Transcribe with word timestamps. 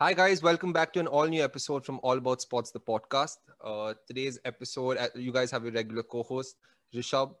Hi, 0.00 0.14
guys. 0.14 0.42
Welcome 0.42 0.72
back 0.72 0.92
to 0.92 1.00
an 1.00 1.08
all 1.08 1.26
new 1.26 1.42
episode 1.42 1.84
from 1.84 1.98
All 2.02 2.16
About 2.16 2.40
Sports, 2.40 2.70
the 2.70 2.78
podcast. 2.80 3.38
Uh, 3.62 3.94
today's 4.06 4.38
episode, 4.44 4.96
uh, 4.96 5.08
you 5.14 5.32
guys 5.32 5.50
have 5.50 5.64
your 5.64 5.72
regular 5.72 6.02
co 6.04 6.22
host, 6.22 6.56
Rishabh, 6.94 7.34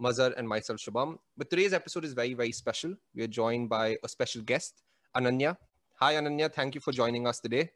Mazhar, 0.00 0.34
and 0.36 0.48
myself, 0.48 0.80
Shubham. 0.80 1.18
But 1.36 1.48
today's 1.50 1.72
episode 1.72 2.04
is 2.04 2.12
very, 2.12 2.34
very 2.34 2.52
special. 2.52 2.94
We 3.14 3.22
are 3.22 3.28
joined 3.28 3.68
by 3.68 3.96
a 4.02 4.08
special 4.08 4.42
guest, 4.42 4.82
Ananya. 5.16 5.56
Hi, 6.00 6.14
Ananya. 6.14 6.52
Thank 6.52 6.74
you 6.74 6.80
for 6.80 6.92
joining 6.92 7.26
us 7.26 7.38
today. 7.38 7.70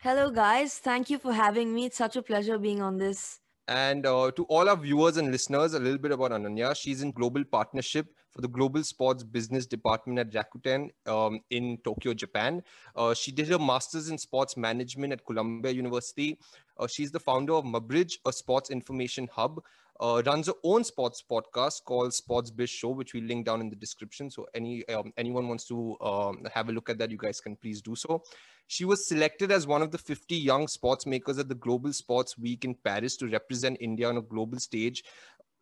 Hello, 0.00 0.30
guys. 0.30 0.78
Thank 0.78 1.10
you 1.10 1.18
for 1.18 1.32
having 1.32 1.74
me. 1.74 1.86
It's 1.86 1.96
such 1.98 2.16
a 2.16 2.22
pleasure 2.22 2.58
being 2.58 2.80
on 2.80 2.98
this. 2.98 3.40
And 3.68 4.06
uh, 4.06 4.30
to 4.30 4.44
all 4.44 4.66
our 4.66 4.76
viewers 4.76 5.18
and 5.18 5.30
listeners, 5.30 5.74
a 5.74 5.78
little 5.78 5.98
bit 5.98 6.10
about 6.10 6.30
Ananya. 6.30 6.74
She's 6.74 7.02
in 7.02 7.12
global 7.12 7.44
partnership 7.44 8.06
for 8.30 8.40
the 8.40 8.48
Global 8.48 8.82
Sports 8.82 9.22
Business 9.22 9.66
Department 9.66 10.18
at 10.18 10.32
Rakuten 10.32 10.88
um, 11.06 11.40
in 11.50 11.76
Tokyo, 11.84 12.14
Japan. 12.14 12.62
Uh, 12.96 13.12
she 13.12 13.30
did 13.30 13.46
her 13.48 13.58
master's 13.58 14.08
in 14.08 14.16
sports 14.16 14.56
management 14.56 15.12
at 15.12 15.26
Columbia 15.26 15.70
University. 15.70 16.38
Uh, 16.78 16.86
she's 16.86 17.12
the 17.12 17.20
founder 17.20 17.52
of 17.52 17.64
Mabrij, 17.64 18.14
a 18.26 18.32
sports 18.32 18.70
information 18.70 19.28
hub. 19.30 19.60
Uh, 20.00 20.22
runs 20.26 20.46
her 20.46 20.54
own 20.62 20.84
sports 20.84 21.22
podcast 21.28 21.84
called 21.84 22.12
Sportsbiz 22.12 22.68
Show, 22.68 22.90
which 22.90 23.14
we 23.14 23.20
link 23.20 23.46
down 23.46 23.60
in 23.60 23.68
the 23.68 23.76
description. 23.76 24.30
So 24.30 24.46
any 24.54 24.88
um, 24.88 25.12
anyone 25.16 25.48
wants 25.48 25.66
to 25.66 25.96
um, 26.00 26.46
have 26.52 26.68
a 26.68 26.72
look 26.72 26.88
at 26.88 26.98
that, 26.98 27.10
you 27.10 27.18
guys 27.18 27.40
can 27.40 27.56
please 27.56 27.82
do 27.82 27.96
so. 27.96 28.22
She 28.68 28.84
was 28.84 29.08
selected 29.08 29.50
as 29.50 29.66
one 29.66 29.82
of 29.82 29.90
the 29.90 29.98
50 29.98 30.36
young 30.36 30.68
sports 30.68 31.06
makers 31.06 31.38
at 31.38 31.48
the 31.48 31.54
Global 31.54 31.92
Sports 31.92 32.36
Week 32.36 32.64
in 32.64 32.74
Paris 32.74 33.16
to 33.16 33.26
represent 33.26 33.78
India 33.80 34.08
on 34.08 34.18
a 34.18 34.22
global 34.22 34.58
stage 34.58 35.02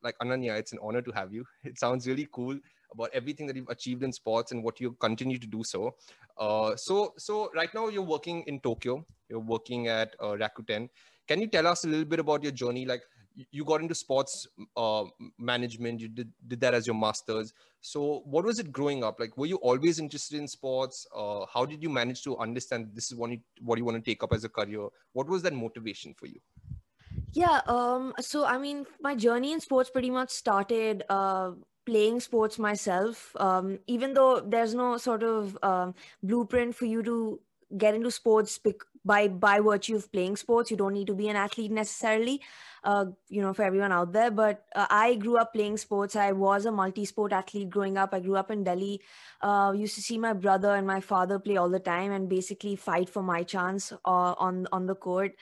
like 0.02 0.18
Ananya, 0.18 0.56
it's 0.58 0.72
an 0.72 0.78
honor 0.82 1.02
to 1.02 1.12
have 1.12 1.32
you. 1.32 1.44
It 1.64 1.78
sounds 1.78 2.06
really 2.06 2.28
cool 2.32 2.58
about 2.92 3.10
everything 3.12 3.46
that 3.48 3.56
you've 3.56 3.68
achieved 3.68 4.02
in 4.02 4.12
sports 4.12 4.52
and 4.52 4.62
what 4.62 4.80
you 4.80 4.92
continue 5.00 5.38
to 5.38 5.46
do 5.46 5.62
so. 5.64 5.94
Uh, 6.38 6.76
so, 6.76 7.12
so 7.18 7.50
right 7.54 7.72
now 7.74 7.88
you're 7.88 8.10
working 8.14 8.42
in 8.46 8.60
Tokyo. 8.60 9.04
You're 9.28 9.40
working 9.40 9.88
at 9.88 10.14
uh, 10.20 10.36
Rakuten. 10.42 10.88
Can 11.26 11.40
you 11.40 11.48
tell 11.48 11.66
us 11.66 11.84
a 11.84 11.88
little 11.88 12.04
bit 12.04 12.20
about 12.20 12.42
your 12.44 12.52
journey? 12.52 12.86
Like 12.86 13.02
you 13.50 13.64
got 13.64 13.80
into 13.80 13.94
sports 13.94 14.46
uh, 14.76 15.04
management. 15.38 16.00
You 16.00 16.08
did 16.08 16.32
did 16.46 16.60
that 16.60 16.74
as 16.74 16.86
your 16.86 16.96
masters. 16.96 17.52
So, 17.80 18.22
what 18.24 18.44
was 18.44 18.58
it 18.58 18.72
growing 18.72 19.04
up? 19.04 19.20
Like, 19.20 19.36
were 19.36 19.46
you 19.46 19.56
always 19.56 19.98
interested 19.98 20.38
in 20.38 20.48
sports? 20.48 21.06
Uh, 21.14 21.46
how 21.52 21.66
did 21.66 21.82
you 21.82 21.90
manage 21.90 22.22
to 22.24 22.36
understand 22.38 22.90
this 22.94 23.10
is 23.10 23.16
what 23.16 23.30
you, 23.30 23.40
what 23.60 23.78
you 23.78 23.84
want 23.84 24.02
to 24.02 24.10
take 24.10 24.22
up 24.22 24.32
as 24.32 24.44
a 24.44 24.48
career? 24.48 24.88
What 25.12 25.28
was 25.28 25.42
that 25.42 25.52
motivation 25.52 26.14
for 26.14 26.26
you? 26.26 26.40
Yeah, 27.32 27.60
um, 27.66 28.14
so 28.20 28.44
I 28.44 28.58
mean, 28.58 28.86
my 29.00 29.14
journey 29.14 29.52
in 29.52 29.60
sports 29.60 29.90
pretty 29.90 30.10
much 30.10 30.30
started 30.30 31.04
uh, 31.08 31.52
playing 31.84 32.20
sports 32.20 32.58
myself. 32.58 33.34
Um, 33.36 33.78
even 33.86 34.14
though 34.14 34.40
there's 34.40 34.74
no 34.74 34.96
sort 34.96 35.22
of 35.22 35.58
um, 35.62 35.94
blueprint 36.22 36.74
for 36.74 36.86
you 36.86 37.02
to 37.02 37.40
get 37.76 37.94
into 37.94 38.10
sports 38.10 38.58
by 39.06 39.28
by 39.28 39.60
virtue 39.60 39.96
of 39.96 40.10
playing 40.12 40.36
sports, 40.36 40.70
you 40.70 40.76
don't 40.76 40.92
need 40.92 41.06
to 41.06 41.14
be 41.14 41.28
an 41.28 41.36
athlete 41.36 41.70
necessarily 41.70 42.40
uh, 42.86 43.06
you 43.28 43.42
know, 43.42 43.52
for 43.52 43.64
everyone 43.64 43.92
out 43.92 44.12
there. 44.12 44.30
But 44.30 44.64
uh, 44.74 44.86
I 44.88 45.16
grew 45.16 45.36
up 45.36 45.52
playing 45.52 45.76
sports. 45.76 46.14
I 46.14 46.32
was 46.32 46.66
a 46.66 46.72
multi-sport 46.72 47.32
athlete 47.32 47.68
growing 47.68 47.98
up. 47.98 48.14
I 48.14 48.20
grew 48.20 48.36
up 48.36 48.50
in 48.50 48.62
Delhi. 48.62 49.00
Uh, 49.42 49.72
used 49.76 49.96
to 49.96 50.00
see 50.02 50.18
my 50.18 50.32
brother 50.32 50.74
and 50.74 50.86
my 50.86 51.00
father 51.00 51.38
play 51.40 51.56
all 51.56 51.68
the 51.68 51.80
time 51.80 52.12
and 52.12 52.28
basically 52.28 52.76
fight 52.76 53.10
for 53.10 53.22
my 53.22 53.42
chance 53.42 53.92
uh, 54.04 54.34
on 54.38 54.68
on 54.70 54.86
the 54.86 54.94
court, 54.94 55.34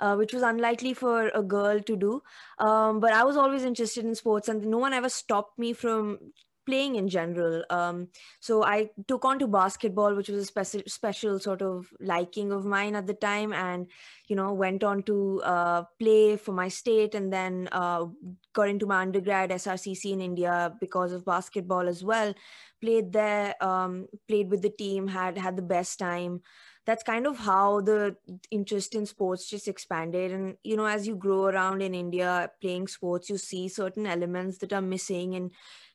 uh, 0.00 0.14
which 0.14 0.32
was 0.32 0.42
unlikely 0.42 0.94
for 0.94 1.28
a 1.34 1.42
girl 1.42 1.80
to 1.80 1.96
do. 1.96 2.22
Um, 2.58 3.00
but 3.00 3.12
I 3.12 3.24
was 3.24 3.36
always 3.36 3.64
interested 3.64 4.04
in 4.04 4.14
sports, 4.14 4.48
and 4.48 4.64
no 4.64 4.78
one 4.78 4.92
ever 4.92 5.08
stopped 5.08 5.58
me 5.58 5.72
from 5.72 6.18
playing 6.66 6.96
in 6.96 7.08
general. 7.08 7.64
Um, 7.70 8.08
so 8.40 8.64
I 8.64 8.90
took 9.08 9.24
on 9.24 9.38
to 9.40 9.46
basketball, 9.46 10.14
which 10.14 10.28
was 10.28 10.42
a 10.42 10.44
special 10.44 10.82
special 10.86 11.38
sort 11.38 11.62
of 11.62 11.92
liking 12.00 12.52
of 12.52 12.64
mine 12.64 12.94
at 12.94 13.06
the 13.06 13.14
time, 13.14 13.52
and 13.52 13.86
you 14.28 14.36
know 14.36 14.52
went 14.52 14.84
on 14.84 15.02
to 15.04 15.42
uh, 15.44 15.82
play 15.98 16.36
for 16.36 16.52
my 16.52 16.68
state, 16.68 17.14
and 17.14 17.32
then 17.32 17.68
uh, 17.72 18.06
got 18.52 18.68
into 18.68 18.86
my 18.86 19.02
undergrad 19.02 19.50
SRCC 19.50 20.12
in 20.12 20.20
India 20.20 20.74
because 20.80 21.12
of 21.12 21.24
basketball 21.24 21.88
as 21.88 22.04
well. 22.04 22.34
Played 22.80 23.12
there, 23.12 23.54
um, 23.62 24.08
played 24.28 24.50
with 24.50 24.62
the 24.62 24.70
team, 24.70 25.08
had 25.08 25.38
had 25.38 25.56
the 25.56 25.62
best 25.62 25.98
time. 25.98 26.42
That's 26.84 27.04
kind 27.04 27.28
of 27.28 27.38
how 27.38 27.80
the 27.80 28.16
interest 28.50 28.96
in 28.96 29.06
sports 29.06 29.48
just 29.48 29.68
expanded. 29.68 30.32
And 30.32 30.56
you 30.64 30.76
know, 30.76 30.86
as 30.86 31.06
you 31.06 31.14
grow 31.14 31.44
around 31.44 31.80
in 31.80 31.94
India 31.94 32.50
playing 32.60 32.88
sports, 32.88 33.30
you 33.30 33.38
see 33.38 33.68
certain 33.68 34.06
elements 34.06 34.58
that 34.58 34.72
are 34.72 34.82
missing 34.82 35.36
and 35.36 35.52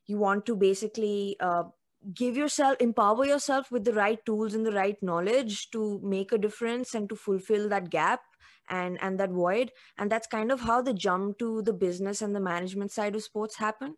you 0.07 0.18
want 0.18 0.45
to 0.45 0.56
basically 0.56 1.35
uh, 1.40 1.63
give 2.13 2.38
yourself 2.38 2.78
empower 2.79 3.25
yourself 3.25 3.72
with 3.72 3.84
the 3.84 3.94
right 3.94 4.23
tools 4.25 4.53
and 4.53 4.66
the 4.66 4.72
right 4.72 5.01
knowledge 5.01 5.69
to 5.72 6.00
make 6.03 6.31
a 6.31 6.38
difference 6.38 6.95
and 6.95 7.09
to 7.09 7.16
fulfill 7.16 7.69
that 7.69 7.90
gap 7.90 8.22
and 8.69 8.97
and 9.01 9.19
that 9.19 9.31
void. 9.31 9.72
And 9.97 10.12
that's 10.12 10.28
kind 10.28 10.51
of 10.51 10.62
how 10.62 10.81
the 10.81 10.94
jump 10.94 11.40
to 11.40 11.62
the 11.62 11.73
business 11.73 12.22
and 12.22 12.35
the 12.35 12.40
management 12.40 12.91
side 12.91 13.16
of 13.16 13.23
sports 13.23 13.57
happened. 13.57 13.95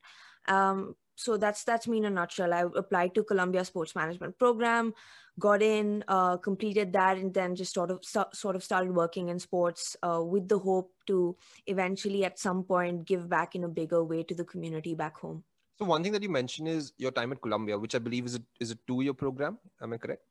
Um, 0.47 0.95
so 1.15 1.37
that's 1.37 1.63
that's 1.63 1.87
me 1.87 1.97
in 1.97 2.05
a 2.05 2.09
nutshell. 2.09 2.53
I 2.53 2.63
applied 2.75 3.13
to 3.15 3.23
columbia 3.23 3.65
sports 3.65 3.95
management 3.95 4.39
program 4.39 4.93
got 5.39 5.61
in 5.61 6.03
uh, 6.07 6.37
completed 6.37 6.93
that 6.93 7.17
and 7.17 7.33
then 7.33 7.55
just 7.55 7.73
sort 7.73 7.89
of 7.89 8.03
sort 8.03 8.55
of 8.55 8.63
started 8.63 8.93
working 8.93 9.29
in 9.29 9.39
sports 9.39 9.95
uh, 10.03 10.21
with 10.23 10.47
the 10.47 10.59
hope 10.59 10.91
to 11.07 11.35
eventually 11.65 12.25
at 12.25 12.37
some 12.37 12.63
point 12.63 13.05
give 13.05 13.29
back 13.29 13.55
in 13.55 13.63
a 13.63 13.67
bigger 13.67 14.03
way 14.03 14.21
to 14.23 14.35
the 14.35 14.43
community 14.43 14.93
back 14.93 15.17
home 15.17 15.43
so 15.79 15.85
one 15.85 16.03
thing 16.03 16.11
that 16.11 16.21
you 16.21 16.29
mentioned 16.29 16.67
is 16.67 16.91
your 16.97 17.11
time 17.11 17.31
at 17.31 17.41
Columbia, 17.41 17.77
which 17.77 17.95
I 17.95 17.99
believe 17.99 18.25
is 18.25 18.35
a, 18.35 18.41
is 18.59 18.71
a 18.71 18.75
two-year 18.85 19.13
program. 19.13 19.57
Am 19.81 19.93
I 19.93 19.97
correct? 19.97 20.23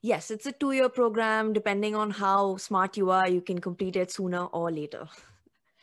Yes, 0.00 0.30
it's 0.30 0.46
a 0.46 0.52
two-year 0.52 0.88
program. 0.88 1.52
Depending 1.52 1.94
on 1.94 2.10
how 2.10 2.56
smart 2.56 2.96
you 2.96 3.10
are, 3.10 3.28
you 3.28 3.42
can 3.42 3.60
complete 3.60 3.96
it 3.96 4.10
sooner 4.10 4.44
or 4.46 4.70
later. 4.70 5.06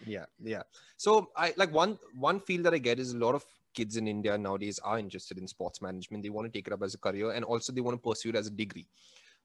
Yeah, 0.06 0.26
yeah. 0.44 0.64
So 0.98 1.30
I 1.36 1.54
like 1.56 1.72
one 1.72 2.00
one 2.18 2.40
field 2.40 2.66
that 2.66 2.74
I 2.74 2.80
get 2.80 3.00
is 3.00 3.14
a 3.14 3.18
lot 3.18 3.36
of 3.36 3.46
kids 3.76 3.98
in 3.98 4.08
India 4.08 4.38
nowadays 4.38 4.80
are 4.80 4.98
interested 4.98 5.38
in 5.38 5.48
sports 5.48 5.82
management. 5.82 6.24
They 6.24 6.30
want 6.30 6.52
to 6.52 6.52
take 6.52 6.68
it 6.68 6.74
up 6.74 6.82
as 6.82 6.96
a 6.96 6.98
career, 6.98 7.32
and 7.32 7.46
also 7.46 7.74
they 7.74 7.82
want 7.82 8.02
to 8.02 8.10
pursue 8.10 8.30
it 8.30 8.36
as 8.36 8.48
a 8.48 8.52
degree. 8.52 8.88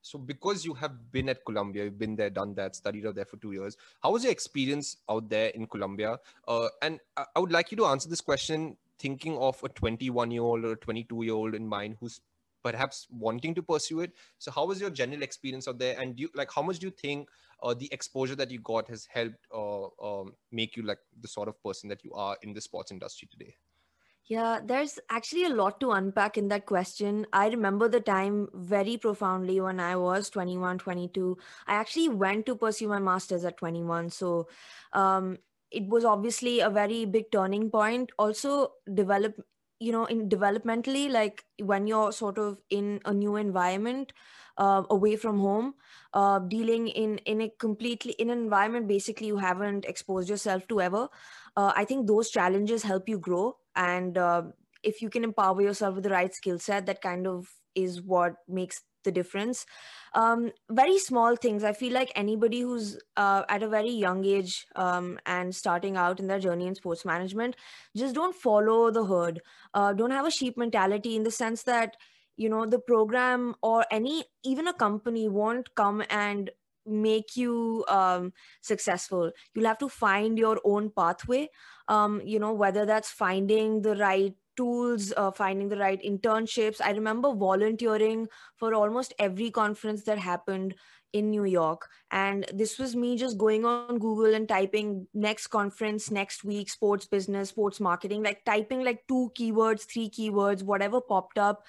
So 0.01 0.17
because 0.17 0.65
you 0.65 0.73
have 0.73 1.11
been 1.11 1.29
at 1.29 1.45
Columbia, 1.45 1.83
you've 1.83 1.99
been 1.99 2.15
there, 2.15 2.31
done 2.31 2.55
that, 2.55 2.75
studied 2.75 3.05
out 3.05 3.15
there 3.15 3.25
for 3.25 3.37
two 3.37 3.51
years. 3.51 3.77
How 4.01 4.11
was 4.11 4.23
your 4.23 4.31
experience 4.31 4.97
out 5.07 5.29
there 5.29 5.49
in 5.49 5.67
Columbia? 5.67 6.17
Uh, 6.47 6.69
and 6.81 6.99
I 7.15 7.39
would 7.39 7.51
like 7.51 7.71
you 7.71 7.77
to 7.77 7.85
answer 7.85 8.09
this 8.09 8.21
question 8.21 8.77
thinking 9.01 9.37
of 9.37 9.61
a 9.63 9.69
21 9.69 10.31
year 10.31 10.41
old 10.41 10.65
or 10.65 10.73
a 10.73 10.77
22 10.77 11.23
year 11.23 11.33
old 11.33 11.55
in 11.55 11.67
mind 11.67 11.97
who's 11.99 12.21
perhaps 12.63 13.07
wanting 13.09 13.55
to 13.55 13.63
pursue 13.63 14.01
it 14.01 14.11
so 14.37 14.51
how 14.51 14.65
was 14.65 14.79
your 14.79 14.89
general 14.89 15.23
experience 15.23 15.67
out 15.67 15.79
there 15.79 15.99
and 15.99 16.15
do 16.15 16.23
you 16.23 16.29
like 16.35 16.51
how 16.53 16.61
much 16.61 16.79
do 16.79 16.87
you 16.87 16.91
think 16.91 17.27
uh, 17.63 17.73
the 17.73 17.89
exposure 17.91 18.35
that 18.35 18.51
you 18.51 18.59
got 18.59 18.87
has 18.87 19.07
helped 19.11 19.47
uh, 19.53 19.85
um, 20.03 20.33
make 20.51 20.77
you 20.77 20.83
like 20.83 20.99
the 21.21 21.27
sort 21.27 21.47
of 21.47 21.61
person 21.63 21.89
that 21.89 22.03
you 22.03 22.13
are 22.13 22.37
in 22.43 22.53
the 22.53 22.61
sports 22.61 22.91
industry 22.91 23.27
today 23.31 23.55
yeah, 24.25 24.59
there's 24.63 24.97
actually 25.09 25.45
a 25.45 25.49
lot 25.49 25.79
to 25.81 25.91
unpack 25.91 26.37
in 26.37 26.47
that 26.49 26.65
question. 26.65 27.25
I 27.33 27.49
remember 27.49 27.89
the 27.89 27.99
time 27.99 28.47
very 28.53 28.95
profoundly 28.95 29.59
when 29.59 29.79
I 29.79 29.95
was 29.97 30.29
21, 30.29 30.77
22. 30.77 31.37
I 31.67 31.73
actually 31.73 32.07
went 32.07 32.45
to 32.45 32.55
pursue 32.55 32.87
my 32.87 32.99
master's 32.99 33.43
at 33.43 33.57
21. 33.57 34.09
So 34.11 34.47
um, 34.93 35.37
it 35.71 35.87
was 35.87 36.05
obviously 36.05 36.59
a 36.59 36.69
very 36.69 37.05
big 37.05 37.31
turning 37.31 37.69
point. 37.69 38.11
Also 38.19 38.73
develop 38.93 39.35
you 39.79 39.91
know 39.91 40.05
in 40.05 40.29
developmentally 40.29 41.09
like 41.09 41.43
when 41.59 41.87
you're 41.87 42.11
sort 42.11 42.37
of 42.37 42.57
in 42.69 42.99
a 43.05 43.13
new 43.13 43.35
environment 43.35 44.13
uh, 44.57 44.83
away 44.89 45.15
from 45.15 45.39
home 45.39 45.73
uh, 46.13 46.39
dealing 46.39 46.87
in 46.87 47.17
in 47.19 47.41
a 47.41 47.49
completely 47.57 48.13
in 48.13 48.29
an 48.29 48.37
environment 48.37 48.87
basically 48.87 49.27
you 49.27 49.37
haven't 49.37 49.85
exposed 49.85 50.29
yourself 50.29 50.67
to 50.67 50.79
ever 50.81 51.09
uh, 51.57 51.71
i 51.75 51.83
think 51.83 52.07
those 52.07 52.29
challenges 52.29 52.83
help 52.83 53.09
you 53.09 53.17
grow. 53.19 53.57
And 53.73 54.17
uh, 54.17 54.43
if 54.83 55.01
you 55.01 55.09
can 55.09 55.23
empower 55.23 55.61
yourself 55.61 55.95
with 55.95 56.03
the 56.03 56.09
right 56.09 56.33
skill 56.35 56.59
set 56.59 56.85
that 56.87 57.01
kind 57.01 57.25
of 57.25 57.47
is 57.73 58.01
what 58.01 58.35
makes 58.49 58.81
the 59.03 59.11
difference. 59.11 59.65
Um, 60.13 60.51
very 60.69 60.99
small 60.99 61.35
things. 61.35 61.63
I 61.63 61.73
feel 61.73 61.93
like 61.93 62.11
anybody 62.15 62.61
who's 62.61 62.99
uh, 63.17 63.43
at 63.49 63.63
a 63.63 63.69
very 63.69 63.91
young 63.91 64.25
age 64.25 64.65
um, 64.75 65.19
and 65.25 65.55
starting 65.55 65.95
out 65.97 66.19
in 66.19 66.27
their 66.27 66.39
journey 66.39 66.67
in 66.67 66.75
sports 66.75 67.05
management 67.05 67.55
just 67.95 68.15
don't 68.15 68.35
follow 68.35 68.91
the 68.91 69.05
herd. 69.05 69.41
Uh, 69.73 69.93
don't 69.93 70.11
have 70.11 70.25
a 70.25 70.31
sheep 70.31 70.57
mentality 70.57 71.15
in 71.15 71.23
the 71.23 71.31
sense 71.31 71.63
that 71.63 71.95
you 72.37 72.49
know 72.49 72.65
the 72.65 72.79
program 72.79 73.55
or 73.61 73.85
any 73.91 74.23
even 74.43 74.67
a 74.67 74.73
company 74.73 75.27
won't 75.29 75.73
come 75.75 76.03
and 76.09 76.49
make 76.85 77.37
you 77.37 77.85
um, 77.87 78.33
successful. 78.61 79.31
You'll 79.53 79.67
have 79.67 79.77
to 79.79 79.89
find 79.89 80.37
your 80.37 80.59
own 80.65 80.89
pathway. 80.89 81.49
Um, 81.87 82.21
you 82.25 82.39
know 82.39 82.53
whether 82.53 82.85
that's 82.85 83.11
finding 83.11 83.81
the 83.81 83.95
right 83.95 84.33
tools, 84.61 85.11
uh, 85.17 85.31
finding 85.31 85.69
the 85.69 85.77
right 85.77 86.01
internships. 86.13 86.81
I 86.87 86.91
remember 86.91 87.33
volunteering 87.33 88.27
for 88.57 88.73
almost 88.73 89.13
every 89.27 89.51
conference 89.59 90.03
that 90.03 90.19
happened 90.19 90.75
in 91.13 91.29
New 91.29 91.45
York. 91.45 91.87
And 92.11 92.45
this 92.53 92.77
was 92.79 92.95
me 92.95 93.17
just 93.17 93.37
going 93.37 93.65
on 93.65 93.97
Google 93.99 94.35
and 94.35 94.47
typing 94.47 95.07
next 95.13 95.47
conference, 95.47 96.11
next 96.11 96.43
week, 96.43 96.69
sports 96.69 97.05
business, 97.05 97.49
sports 97.49 97.79
marketing, 97.79 98.23
like 98.23 98.45
typing 98.45 98.83
like 98.83 99.01
two 99.07 99.31
keywords, 99.39 99.87
three 99.91 100.09
keywords, 100.09 100.63
whatever 100.63 101.01
popped 101.01 101.37
up 101.37 101.63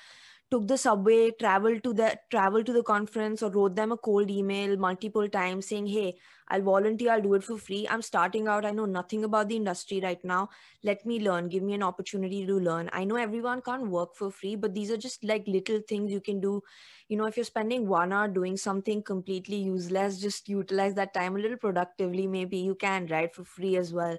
took 0.52 0.68
the 0.68 0.76
subway 0.76 1.30
traveled 1.40 1.82
to 1.82 1.94
the 1.98 2.14
traveled 2.30 2.66
to 2.66 2.74
the 2.74 2.82
conference 2.82 3.42
or 3.42 3.50
wrote 3.50 3.74
them 3.74 3.92
a 3.92 3.96
cold 3.96 4.30
email 4.30 4.76
multiple 4.76 5.28
times 5.36 5.68
saying 5.68 5.86
hey 5.86 6.14
I'll 6.48 6.62
volunteer, 6.62 7.12
I'll 7.12 7.22
do 7.22 7.34
it 7.34 7.44
for 7.44 7.58
free. 7.58 7.86
I'm 7.88 8.02
starting 8.02 8.48
out, 8.48 8.64
I 8.64 8.70
know 8.70 8.84
nothing 8.86 9.24
about 9.24 9.48
the 9.48 9.56
industry 9.56 10.00
right 10.00 10.22
now. 10.24 10.48
Let 10.82 11.04
me 11.06 11.20
learn, 11.20 11.48
give 11.48 11.62
me 11.62 11.74
an 11.74 11.82
opportunity 11.82 12.46
to 12.46 12.54
learn. 12.58 12.90
I 12.92 13.04
know 13.04 13.16
everyone 13.16 13.62
can't 13.62 13.88
work 13.88 14.14
for 14.14 14.30
free, 14.30 14.56
but 14.56 14.74
these 14.74 14.90
are 14.90 14.96
just 14.96 15.24
like 15.24 15.44
little 15.46 15.80
things 15.88 16.10
you 16.10 16.20
can 16.20 16.40
do. 16.40 16.62
You 17.08 17.16
know, 17.16 17.26
if 17.26 17.36
you're 17.36 17.44
spending 17.44 17.88
one 17.88 18.12
hour 18.12 18.28
doing 18.28 18.56
something 18.56 19.02
completely 19.02 19.56
useless, 19.56 20.18
just 20.18 20.48
utilize 20.48 20.94
that 20.94 21.12
time 21.14 21.36
a 21.36 21.38
little 21.38 21.58
productively. 21.58 22.26
Maybe 22.26 22.58
you 22.58 22.74
can, 22.74 23.06
right, 23.06 23.34
for 23.34 23.44
free 23.44 23.76
as 23.76 23.92
well. 23.92 24.16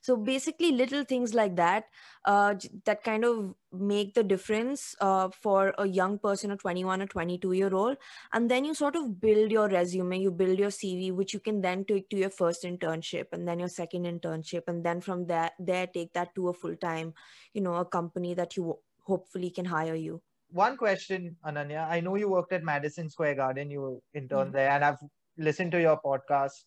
So 0.00 0.16
basically, 0.16 0.72
little 0.72 1.04
things 1.04 1.34
like 1.34 1.56
that 1.56 1.84
uh, 2.24 2.54
that 2.84 3.02
kind 3.02 3.24
of 3.24 3.54
make 3.72 4.14
the 4.14 4.22
difference 4.22 4.94
uh, 5.00 5.28
for 5.30 5.74
a 5.78 5.86
young 5.86 6.18
person, 6.18 6.50
a 6.50 6.56
21 6.56 7.02
or 7.02 7.06
22 7.06 7.52
year 7.52 7.74
old. 7.74 7.96
And 8.32 8.50
then 8.50 8.64
you 8.64 8.74
sort 8.74 8.96
of 8.96 9.20
build 9.20 9.50
your 9.50 9.68
resume, 9.68 10.18
you 10.20 10.30
build 10.30 10.58
your 10.58 10.70
CV, 10.70 11.10
which 11.12 11.34
you 11.34 11.40
can 11.40 11.60
then 11.66 11.84
take 11.84 12.08
to 12.10 12.16
your 12.16 12.30
first 12.30 12.62
internship 12.62 13.26
and 13.32 13.46
then 13.46 13.58
your 13.58 13.68
second 13.68 14.04
internship. 14.04 14.62
And 14.68 14.84
then 14.84 15.00
from 15.00 15.26
there, 15.26 15.50
there 15.58 15.86
take 15.86 16.12
that 16.12 16.34
to 16.36 16.48
a 16.48 16.54
full 16.54 16.76
time, 16.76 17.12
you 17.52 17.60
know, 17.60 17.74
a 17.74 17.84
company 17.84 18.34
that 18.34 18.56
you 18.56 18.78
hopefully 19.02 19.50
can 19.50 19.64
hire 19.64 19.94
you. 19.94 20.22
One 20.50 20.76
question, 20.76 21.36
Ananya. 21.44 21.88
I 21.88 22.00
know 22.00 22.14
you 22.14 22.28
worked 22.28 22.52
at 22.52 22.62
Madison 22.62 23.10
Square 23.10 23.34
Garden, 23.34 23.70
you 23.70 24.00
interned 24.14 24.48
mm-hmm. 24.48 24.56
there, 24.56 24.70
and 24.70 24.84
I've 24.84 25.02
listened 25.36 25.72
to 25.72 25.80
your 25.80 26.00
podcast 26.04 26.64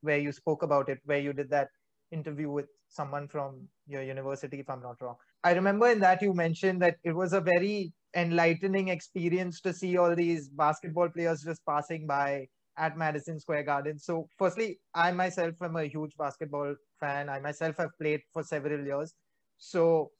where 0.00 0.18
you 0.18 0.32
spoke 0.32 0.62
about 0.62 0.88
it, 0.88 0.98
where 1.04 1.18
you 1.18 1.32
did 1.32 1.50
that 1.50 1.68
interview 2.10 2.50
with 2.50 2.66
someone 2.88 3.28
from 3.28 3.68
your 3.86 4.02
university, 4.02 4.60
if 4.60 4.70
I'm 4.70 4.82
not 4.82 5.00
wrong. 5.02 5.16
I 5.44 5.52
remember 5.52 5.88
in 5.88 6.00
that 6.00 6.22
you 6.22 6.32
mentioned 6.32 6.80
that 6.82 6.96
it 7.04 7.12
was 7.12 7.32
a 7.32 7.40
very 7.40 7.92
enlightening 8.16 8.88
experience 8.88 9.60
to 9.60 9.72
see 9.72 9.96
all 9.98 10.16
these 10.16 10.48
basketball 10.48 11.10
players 11.10 11.42
just 11.42 11.64
passing 11.66 12.06
by 12.06 12.48
at 12.78 12.96
Madison 12.96 13.38
Square 13.40 13.64
Garden. 13.64 13.98
So, 13.98 14.28
firstly, 14.38 14.80
I 14.94 15.12
myself 15.12 15.54
am 15.62 15.76
a 15.76 15.84
huge 15.86 16.16
basketball 16.16 16.74
fan. 17.00 17.28
I 17.28 17.40
myself 17.40 17.76
have 17.78 17.90
played 18.00 18.22
for 18.32 18.42
several 18.42 18.84
years. 18.84 19.14
So, 19.58 20.12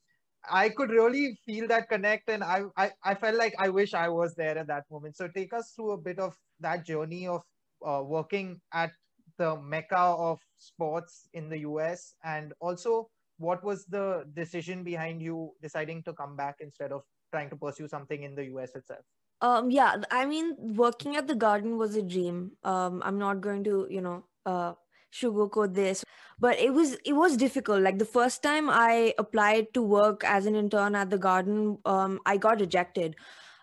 I 0.51 0.69
could 0.71 0.91
really 0.91 1.39
feel 1.47 1.67
that 1.69 1.89
connect, 1.89 2.29
and 2.31 2.45
I, 2.45 2.63
I, 2.77 2.93
I 3.05 3.15
felt 3.15 3.37
like 3.37 3.55
I 3.59 3.69
wish 3.69 3.95
I 3.95 4.09
was 4.09 4.35
there 4.35 4.57
at 4.59 4.69
that 4.69 4.85
moment. 4.91 5.17
So, 5.17 5.29
take 5.29 5.53
us 5.53 5.73
through 5.75 5.93
a 5.93 5.99
bit 5.99 6.19
of 6.19 6.37
that 6.61 6.85
journey 6.87 7.27
of 7.27 7.43
uh, 7.87 8.03
working 8.05 8.61
at 8.73 8.93
the 9.39 9.57
mecca 9.61 9.97
of 9.99 10.41
sports 10.59 11.29
in 11.33 11.49
the 11.49 11.59
US, 11.61 12.15
and 12.25 12.53
also 12.61 13.09
what 13.39 13.63
was 13.65 13.85
the 13.87 14.25
decision 14.35 14.83
behind 14.83 15.23
you 15.23 15.53
deciding 15.63 16.03
to 16.05 16.13
come 16.13 16.37
back 16.37 16.57
instead 16.61 16.91
of 16.93 17.03
trying 17.31 17.49
to 17.51 17.57
pursue 17.57 17.87
something 17.89 18.23
in 18.25 18.35
the 18.35 18.45
US 18.47 18.75
itself? 18.75 19.05
Um, 19.41 19.71
yeah, 19.71 19.97
I 20.11 20.27
mean, 20.27 20.57
working 20.59 21.17
at 21.17 21.29
the 21.29 21.35
garden 21.35 21.77
was 21.79 21.95
a 21.95 22.03
dream. 22.03 22.53
Um, 22.65 23.03
I'm 23.05 23.19
not 23.19 23.41
going 23.41 23.63
to, 23.65 23.87
you 23.89 24.01
know, 24.01 24.25
uh, 24.45 24.73
sugarcoat 25.13 25.75
this, 25.75 26.05
but 26.41 26.59
it 26.59 26.75
was 26.75 26.95
it 27.05 27.13
was 27.13 27.37
difficult. 27.37 27.83
Like 27.83 27.99
the 27.99 28.05
first 28.05 28.43
time 28.43 28.69
I 28.69 29.15
applied 29.17 29.73
to 29.75 29.83
work 29.83 30.25
as 30.25 30.47
an 30.47 30.57
intern 30.57 30.97
at 30.97 31.11
the 31.11 31.19
garden, 31.19 31.79
um, 31.85 32.19
I 32.27 32.37
got 32.37 32.61
rejected. 32.61 33.15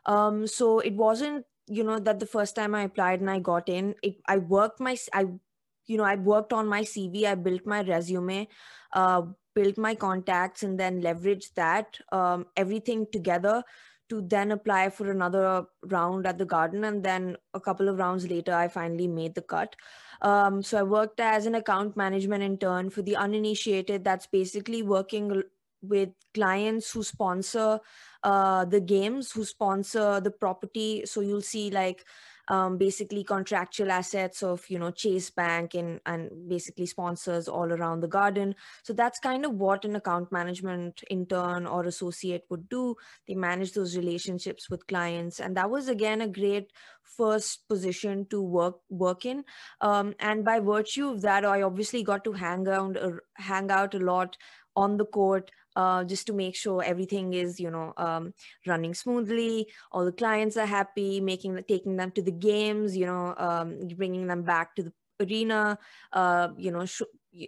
Um, 0.06 0.48
so 0.48 0.80
it 0.80 0.94
wasn't, 0.94 1.46
you 1.68 1.84
know, 1.84 2.00
that 2.00 2.20
the 2.20 2.26
first 2.28 2.56
time 2.56 2.74
I 2.76 2.84
applied 2.84 3.20
and 3.22 3.30
I 3.30 3.40
got 3.40 3.68
in. 3.68 3.96
It 4.02 4.18
I 4.28 4.38
worked 4.38 4.80
my 4.80 4.96
I, 5.14 5.26
you 5.88 5.98
know, 5.98 6.04
I 6.04 6.16
worked 6.16 6.54
on 6.54 6.68
my 6.68 6.84
CV. 6.84 7.26
I 7.26 7.36
built 7.36 7.66
my 7.66 7.82
resume. 7.82 8.48
Uh, 8.94 9.24
built 9.54 9.78
my 9.78 9.96
contacts 9.96 10.64
and 10.64 10.78
then 10.78 11.02
leveraged 11.02 11.54
that 11.56 11.98
um, 12.12 12.46
everything 12.58 13.08
together 13.12 13.64
to 14.10 14.22
then 14.22 14.52
apply 14.52 14.90
for 14.90 15.10
another 15.10 15.66
round 15.86 16.28
at 16.28 16.38
the 16.38 16.46
garden 16.46 16.84
and 16.84 17.04
then 17.04 17.36
a 17.54 17.60
couple 17.60 17.90
of 17.90 17.98
rounds 17.98 18.30
later 18.30 18.54
i 18.54 18.68
finally 18.68 19.08
made 19.08 19.36
the 19.36 19.42
cut. 19.42 19.76
Um, 20.22 20.62
so 20.64 20.78
i 20.78 20.84
worked 20.84 21.20
as 21.20 21.46
an 21.46 21.56
account 21.56 21.98
management 21.98 22.44
intern 22.44 22.90
for 22.90 23.02
the 23.02 23.16
uninitiated 23.16 24.04
that's 24.04 24.28
basically 24.28 24.84
working 24.84 25.44
with 25.82 26.10
clients 26.34 26.92
who 26.92 27.04
sponsor 27.04 27.80
uh, 28.24 28.66
the 28.66 28.82
games 28.82 29.32
who 29.32 29.46
sponsor 29.46 30.20
the 30.20 30.32
property. 30.32 31.06
So 31.06 31.22
you'll 31.22 31.42
see 31.42 31.70
like 31.70 32.06
um, 32.48 32.78
basically 32.78 33.24
contractual 33.24 33.92
assets 33.92 34.44
of 34.44 34.64
you 34.70 34.80
know 34.80 34.92
chase 34.92 35.30
bank 35.30 35.74
and 35.74 36.00
and 36.06 36.30
basically 36.48 36.86
sponsors 36.86 37.48
all 37.48 37.72
around 37.72 38.02
the 38.02 38.08
garden. 38.08 38.56
So 38.84 38.94
that's 38.94 39.20
kind 39.20 39.46
of 39.46 39.54
what 39.54 39.86
an 39.86 39.96
account 39.96 40.32
management 40.32 41.04
intern 41.10 41.66
or 41.66 41.86
associate 41.86 42.44
would 42.50 42.70
do. 42.70 42.96
They 43.28 43.36
manage 43.36 43.74
those 43.74 43.98
relationships 43.98 44.70
with 44.70 44.88
clients. 44.88 45.40
And 45.40 45.58
that 45.58 45.70
was 45.70 45.88
again 45.88 46.22
a 46.22 46.28
great 46.28 46.72
first 47.04 47.68
position 47.68 48.26
to 48.30 48.42
work 48.42 48.80
work 48.90 49.26
in. 49.26 49.44
Um, 49.82 50.14
and 50.20 50.44
by 50.44 50.60
virtue 50.60 51.10
of 51.10 51.22
that 51.22 51.46
i 51.46 51.62
obviously 51.62 52.04
got 52.04 52.24
to 52.24 52.34
hang 52.34 52.68
out 52.68 52.98
uh, 52.98 53.12
hang 53.36 53.72
out 53.72 53.94
a 53.94 54.00
lot 54.00 54.38
on 54.76 54.98
the 54.98 55.06
court 55.06 55.52
uh, 55.76 56.04
just 56.04 56.28
to 56.28 56.34
make 56.34 56.56
sure 56.56 56.84
everything 56.84 57.34
is 57.34 57.60
you 57.60 57.72
know 57.72 57.94
um, 57.98 58.34
running 58.66 58.94
smoothly. 58.94 59.68
All 59.92 60.06
the 60.06 60.12
clients 60.12 60.58
are 60.58 60.66
happy 60.66 61.22
making 61.22 61.64
taking 61.68 61.96
them 61.98 62.12
to 62.12 62.22
the 62.22 62.32
games 62.32 62.96
you 62.96 63.06
know 63.06 63.36
um, 63.38 63.88
bringing 63.96 64.28
them 64.28 64.44
back 64.44 64.76
to 64.76 64.84
the 64.84 64.94
arena 65.22 65.78
uh, 66.14 66.50
you 66.58 66.72
know 66.72 66.86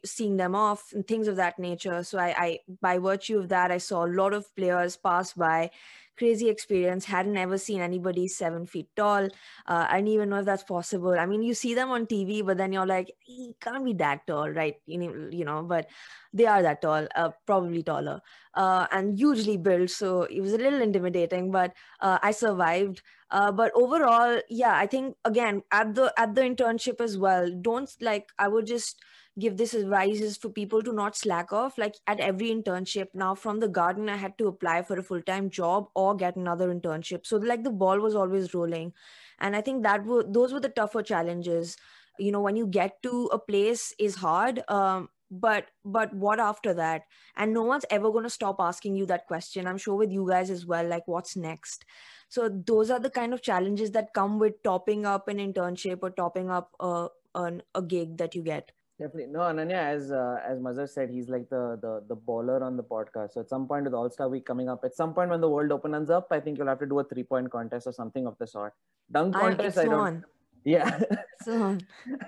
seeing 0.06 0.38
them 0.38 0.56
off 0.56 0.91
and 0.94 1.07
things 1.07 1.27
of 1.27 1.38
that 1.38 1.57
nature. 1.59 2.03
So 2.03 2.18
I, 2.19 2.35
I 2.38 2.59
by 2.81 2.97
virtue 2.97 3.39
of 3.39 3.50
that 3.50 3.71
i 3.71 3.77
saw 3.77 4.06
a 4.06 4.13
lot 4.21 4.33
of 4.33 4.53
players 4.56 4.97
pass 4.97 5.33
by 5.33 5.71
crazy 6.17 6.49
experience. 6.49 7.05
Hadn't 7.05 7.37
ever 7.37 7.57
seen 7.57 7.81
anybody 7.81 8.27
seven 8.27 8.65
feet 8.65 8.87
tall. 8.95 9.25
Uh, 9.65 9.85
I 9.89 9.97
didn't 9.97 10.09
even 10.09 10.29
know 10.29 10.39
if 10.39 10.45
that's 10.45 10.63
possible. 10.63 11.17
I 11.17 11.25
mean, 11.25 11.43
you 11.43 11.53
see 11.53 11.73
them 11.73 11.89
on 11.91 12.05
TV, 12.07 12.41
but 12.41 12.57
then 12.57 12.73
you're 12.73 12.85
like, 12.85 13.11
he 13.19 13.55
can't 13.61 13.85
be 13.85 13.93
that 13.93 14.25
tall, 14.27 14.49
right? 14.49 14.75
You 14.85 15.45
know, 15.45 15.63
but 15.63 15.87
they 16.33 16.45
are 16.45 16.61
that 16.61 16.81
tall, 16.81 17.07
uh, 17.15 17.29
probably 17.45 17.83
taller, 17.83 18.21
uh, 18.53 18.87
and 18.91 19.17
hugely 19.17 19.57
built. 19.57 19.89
So 19.89 20.23
it 20.23 20.41
was 20.41 20.53
a 20.53 20.57
little 20.57 20.81
intimidating, 20.81 21.51
but 21.51 21.73
uh, 22.01 22.19
I 22.21 22.31
survived. 22.31 23.01
Uh, 23.29 23.51
but 23.51 23.71
overall, 23.75 24.39
yeah, 24.49 24.75
I 24.75 24.87
think 24.87 25.15
again 25.25 25.63
at 25.71 25.95
the 25.95 26.13
at 26.17 26.33
the 26.33 26.41
internship 26.41 27.01
as 27.01 27.17
well. 27.17 27.51
Don't 27.61 27.89
like 28.01 28.29
I 28.39 28.47
would 28.47 28.65
just 28.65 29.01
give 29.39 29.57
this 29.57 29.73
advice 29.73 30.19
is 30.19 30.37
for 30.37 30.49
people 30.49 30.81
to 30.81 30.91
not 30.91 31.15
slack 31.15 31.53
off 31.53 31.77
like 31.77 31.95
at 32.07 32.19
every 32.19 32.49
internship 32.49 33.07
now 33.13 33.35
from 33.35 33.59
the 33.59 33.67
garden 33.67 34.09
i 34.09 34.15
had 34.15 34.37
to 34.37 34.47
apply 34.47 34.81
for 34.81 34.97
a 34.97 35.03
full-time 35.03 35.49
job 35.49 35.88
or 35.93 36.06
get 36.15 36.35
another 36.35 36.73
internship. 36.73 37.25
So 37.25 37.37
like 37.37 37.63
the 37.63 37.71
ball 37.71 37.99
was 37.99 38.15
always 38.15 38.53
rolling. 38.53 38.93
And 39.39 39.55
i 39.55 39.61
think 39.61 39.83
that 39.83 40.03
were 40.05 40.23
those 40.23 40.53
were 40.53 40.59
the 40.59 40.69
tougher 40.69 41.03
challenges. 41.03 41.77
You 42.19 42.31
know 42.31 42.41
when 42.41 42.55
you 42.55 42.67
get 42.67 43.01
to 43.03 43.29
a 43.31 43.39
place 43.39 43.93
is 43.99 44.15
hard 44.15 44.63
um, 44.69 45.09
but 45.29 45.67
but 45.85 46.13
what 46.13 46.39
after 46.39 46.73
that? 46.73 47.03
And 47.35 47.53
no 47.53 47.63
one's 47.63 47.85
ever 47.89 48.11
going 48.11 48.23
to 48.23 48.29
stop 48.29 48.57
asking 48.59 48.95
you 48.95 49.05
that 49.07 49.27
question. 49.27 49.67
I'm 49.67 49.77
sure 49.77 49.95
with 49.95 50.11
you 50.11 50.27
guys 50.27 50.49
as 50.49 50.65
well 50.65 50.87
like 50.87 51.03
what's 51.07 51.35
next? 51.35 51.85
So 52.29 52.49
those 52.49 52.89
are 52.89 52.99
the 52.99 53.09
kind 53.09 53.33
of 53.33 53.41
challenges 53.41 53.91
that 53.91 54.13
come 54.13 54.39
with 54.39 54.61
topping 54.63 55.05
up 55.05 55.27
an 55.27 55.37
internship 55.37 55.99
or 56.01 56.09
topping 56.11 56.49
up 56.49 56.71
a, 56.79 57.07
an, 57.35 57.61
a 57.75 57.81
gig 57.81 58.17
that 58.17 58.35
you 58.35 58.43
get 58.43 58.71
Definitely. 59.00 59.32
No, 59.32 59.42
Ananya, 59.42 59.94
as 59.96 60.12
uh, 60.12 60.39
as 60.44 60.58
Mazhar 60.58 60.89
said, 60.89 61.12
he's 61.12 61.30
like 61.30 61.48
the, 61.50 61.77
the 61.82 62.04
the 62.08 62.16
baller 62.16 62.63
on 62.63 62.77
the 62.77 62.84
podcast. 62.84 63.34
So 63.34 63.42
at 63.42 63.50
some 63.50 63.68
point 63.68 63.86
with 63.86 63.94
All 63.94 64.10
Star 64.10 64.27
Week 64.27 64.44
coming 64.44 64.70
up, 64.70 64.84
at 64.84 64.96
some 64.96 65.13
point 65.13 65.30
when 65.30 65.39
the 65.39 65.50
world 65.50 65.72
opens 65.72 66.10
up, 66.10 66.27
I 66.32 66.39
think 66.39 66.58
you'll 66.58 66.68
have 66.68 66.80
to 66.80 66.88
do 66.88 66.98
a 66.98 67.04
three 67.04 67.24
point 67.24 67.51
contest 67.51 67.86
or 67.86 67.94
something 67.94 68.25
of 68.25 68.36
the 68.39 68.48
sort. 68.48 68.74
Dunk 69.12 69.36
contest, 69.36 69.77
I, 69.77 69.82
I 69.82 69.86
don't. 69.86 70.00
On. 70.00 70.25
Yeah. 70.66 71.00
So 71.44 71.62
on. 71.62 71.82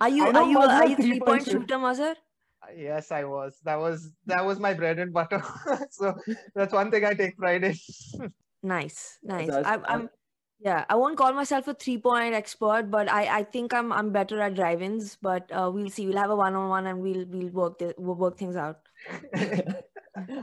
are 0.00 0.08
you 0.08 0.26
are 0.26 0.50
you 0.50 0.58
are 0.58 0.86
you 0.88 0.96
three 0.96 1.20
point 1.20 1.44
shooter, 1.44 1.76
Mazhar? 1.76 2.16
Yes, 2.76 3.12
I 3.12 3.22
was. 3.22 3.60
That 3.62 3.78
was 3.78 4.10
that 4.26 4.44
was 4.44 4.58
my 4.58 4.74
bread 4.74 4.98
and 4.98 5.12
butter. 5.12 5.40
so 5.90 6.14
that's 6.56 6.72
one 6.72 6.90
thing 6.90 7.04
I 7.04 7.14
take 7.14 7.36
pride 7.36 7.62
in. 7.62 7.76
nice, 8.62 9.18
nice. 9.22 9.50
I, 9.50 9.78
I'm 9.86 10.10
yeah, 10.60 10.84
I 10.88 10.94
won't 10.94 11.16
call 11.16 11.32
myself 11.32 11.68
a 11.68 11.74
three 11.74 11.98
point 11.98 12.34
expert, 12.34 12.90
but 12.90 13.10
I, 13.10 13.38
I 13.38 13.42
think 13.44 13.74
I'm 13.74 13.92
I'm 13.92 14.10
better 14.10 14.40
at 14.40 14.54
drive-ins. 14.54 15.16
But 15.20 15.50
uh, 15.52 15.70
we'll 15.72 15.90
see. 15.90 16.06
We'll 16.06 16.16
have 16.16 16.30
a 16.30 16.36
one-on-one 16.36 16.86
and 16.86 17.00
we'll 17.00 17.26
we'll 17.26 17.48
work 17.48 17.78
the, 17.78 17.94
we'll 17.98 18.14
work 18.14 18.38
things 18.38 18.56
out. 18.56 18.80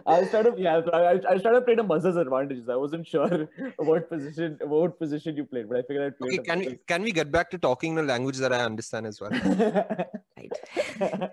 I 0.05 0.23
started 0.25 0.59
yeah 0.59 0.81
I, 0.93 1.19
I 1.27 1.37
started 1.39 1.65
playing 1.65 1.79
a 1.79 1.83
Mazhar's 1.83 2.15
advantages. 2.15 2.69
I 2.69 2.75
wasn't 2.75 3.07
sure 3.07 3.49
what 3.77 4.07
position 4.07 4.59
what 4.61 4.99
position 4.99 5.35
you 5.35 5.45
played, 5.45 5.67
but 5.67 5.79
I 5.79 5.81
figured 5.81 6.05
I'd 6.05 6.17
play. 6.19 6.37
Okay, 6.37 6.43
can 6.43 6.59
we, 6.59 6.79
can 6.87 7.01
we 7.01 7.11
get 7.11 7.31
back 7.31 7.49
to 7.51 7.57
talking 7.57 7.93
in 7.93 7.97
a 7.97 8.03
language 8.03 8.37
that 8.37 8.53
I 8.53 8.59
understand 8.59 9.07
as 9.07 9.19
well? 9.19 9.31
right. 10.37 11.31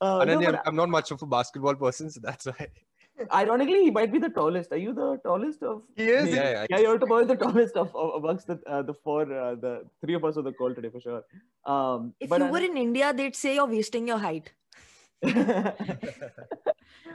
Uh, 0.00 0.24
no, 0.24 0.40
I'm, 0.40 0.58
I'm 0.64 0.76
not 0.76 0.88
much 0.88 1.10
of 1.10 1.20
a 1.22 1.26
basketball 1.26 1.74
person, 1.74 2.08
so 2.10 2.20
that's 2.22 2.46
why. 2.46 2.68
Ironically, 3.32 3.84
he 3.84 3.90
might 3.90 4.12
be 4.12 4.18
the 4.18 4.28
tallest. 4.28 4.72
Are 4.72 4.76
you 4.76 4.92
the 4.92 5.18
tallest 5.24 5.62
of? 5.62 5.82
He 5.96 6.04
is. 6.04 6.34
Yeah, 6.34 6.50
yeah, 6.50 6.66
yeah 6.70 6.78
you're 6.80 6.98
probably 6.98 7.24
the 7.24 7.36
tallest 7.36 7.76
of, 7.76 7.94
of 7.94 8.22
amongst 8.22 8.46
the 8.46 8.60
uh, 8.66 8.82
the 8.82 8.92
four, 8.92 9.22
uh, 9.22 9.54
the 9.54 9.84
three 10.02 10.14
of 10.14 10.24
us 10.24 10.36
on 10.36 10.44
the 10.44 10.52
call 10.52 10.74
today 10.74 10.90
for 10.90 11.00
sure. 11.00 11.22
Um, 11.64 12.14
if 12.20 12.30
you 12.30 12.46
were 12.46 12.58
in 12.58 12.76
India, 12.76 13.12
they'd 13.14 13.34
say 13.34 13.54
you're 13.54 13.66
wasting 13.66 14.06
your 14.08 14.18
height. 14.18 14.52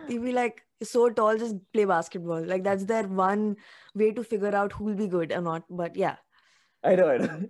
They'll 0.08 0.22
be 0.24 0.32
like, 0.32 0.64
so 0.82 1.10
tall, 1.10 1.38
just 1.38 1.56
play 1.72 1.86
basketball. 1.86 2.44
Like 2.44 2.64
that's 2.64 2.86
their 2.86 3.04
one 3.04 3.58
way 3.94 4.12
to 4.12 4.24
figure 4.24 4.56
out 4.56 4.72
who'll 4.72 4.96
be 4.96 5.08
good 5.08 5.32
or 5.32 5.42
not. 5.42 5.64
But 5.70 5.96
yeah. 5.96 6.16
I 6.84 6.96
know, 6.96 7.10
I 7.10 7.18
know. 7.18 7.46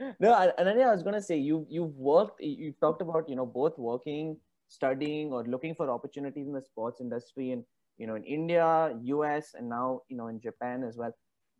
no, 0.20 0.52
Ananya, 0.58 0.88
I 0.88 0.92
was 0.92 1.02
gonna 1.02 1.22
say 1.22 1.38
you 1.38 1.66
you've 1.70 1.96
worked, 1.96 2.40
you've 2.40 2.78
talked 2.80 3.00
about 3.00 3.28
you 3.28 3.36
know 3.36 3.46
both 3.46 3.78
working, 3.78 4.36
studying, 4.68 5.32
or 5.32 5.44
looking 5.44 5.74
for 5.74 5.90
opportunities 5.90 6.46
in 6.46 6.52
the 6.52 6.62
sports 6.62 7.00
industry, 7.00 7.52
and 7.52 7.64
you 7.98 8.06
know 8.06 8.14
in 8.14 8.24
India, 8.24 8.94
US, 9.02 9.54
and 9.54 9.68
now 9.68 10.02
you 10.08 10.16
know 10.16 10.28
in 10.28 10.40
Japan 10.40 10.84
as 10.84 10.96
well. 10.96 11.12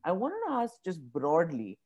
I 0.05 0.13
wanted 0.13 0.41
to 0.47 0.53
ask 0.55 0.75
just 0.85 1.01
broadly, 1.13 1.79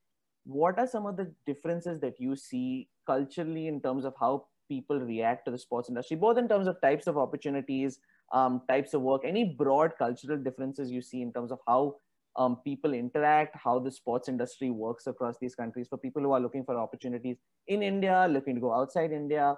what 0.44 0.78
are 0.78 0.86
some 0.86 1.06
of 1.06 1.16
the 1.16 1.32
differences 1.46 2.00
that 2.00 2.20
you 2.20 2.36
see 2.36 2.88
culturally 3.06 3.66
in 3.68 3.80
terms 3.80 4.04
of 4.04 4.14
how 4.20 4.46
people 4.68 5.00
react 5.00 5.44
to 5.46 5.50
the 5.50 5.58
sports 5.58 5.88
industry, 5.88 6.16
both 6.16 6.38
in 6.38 6.48
terms 6.48 6.66
of 6.66 6.80
types 6.80 7.06
of 7.06 7.18
opportunities, 7.18 7.98
um, 8.32 8.62
types 8.68 8.94
of 8.94 9.02
work, 9.02 9.22
any 9.24 9.44
broad 9.44 9.92
cultural 9.98 10.38
differences 10.38 10.90
you 10.90 11.02
see 11.02 11.22
in 11.22 11.32
terms 11.32 11.52
of 11.52 11.58
how 11.66 11.94
um, 12.36 12.56
people 12.64 12.94
interact, 12.94 13.56
how 13.62 13.78
the 13.78 13.90
sports 13.90 14.28
industry 14.28 14.70
works 14.70 15.06
across 15.06 15.36
these 15.40 15.54
countries 15.54 15.86
for 15.88 15.98
people 15.98 16.22
who 16.22 16.32
are 16.32 16.40
looking 16.40 16.64
for 16.64 16.78
opportunities 16.78 17.36
in 17.66 17.82
India, 17.82 18.26
looking 18.30 18.54
to 18.54 18.60
go 18.60 18.72
outside 18.72 19.12
India. 19.12 19.54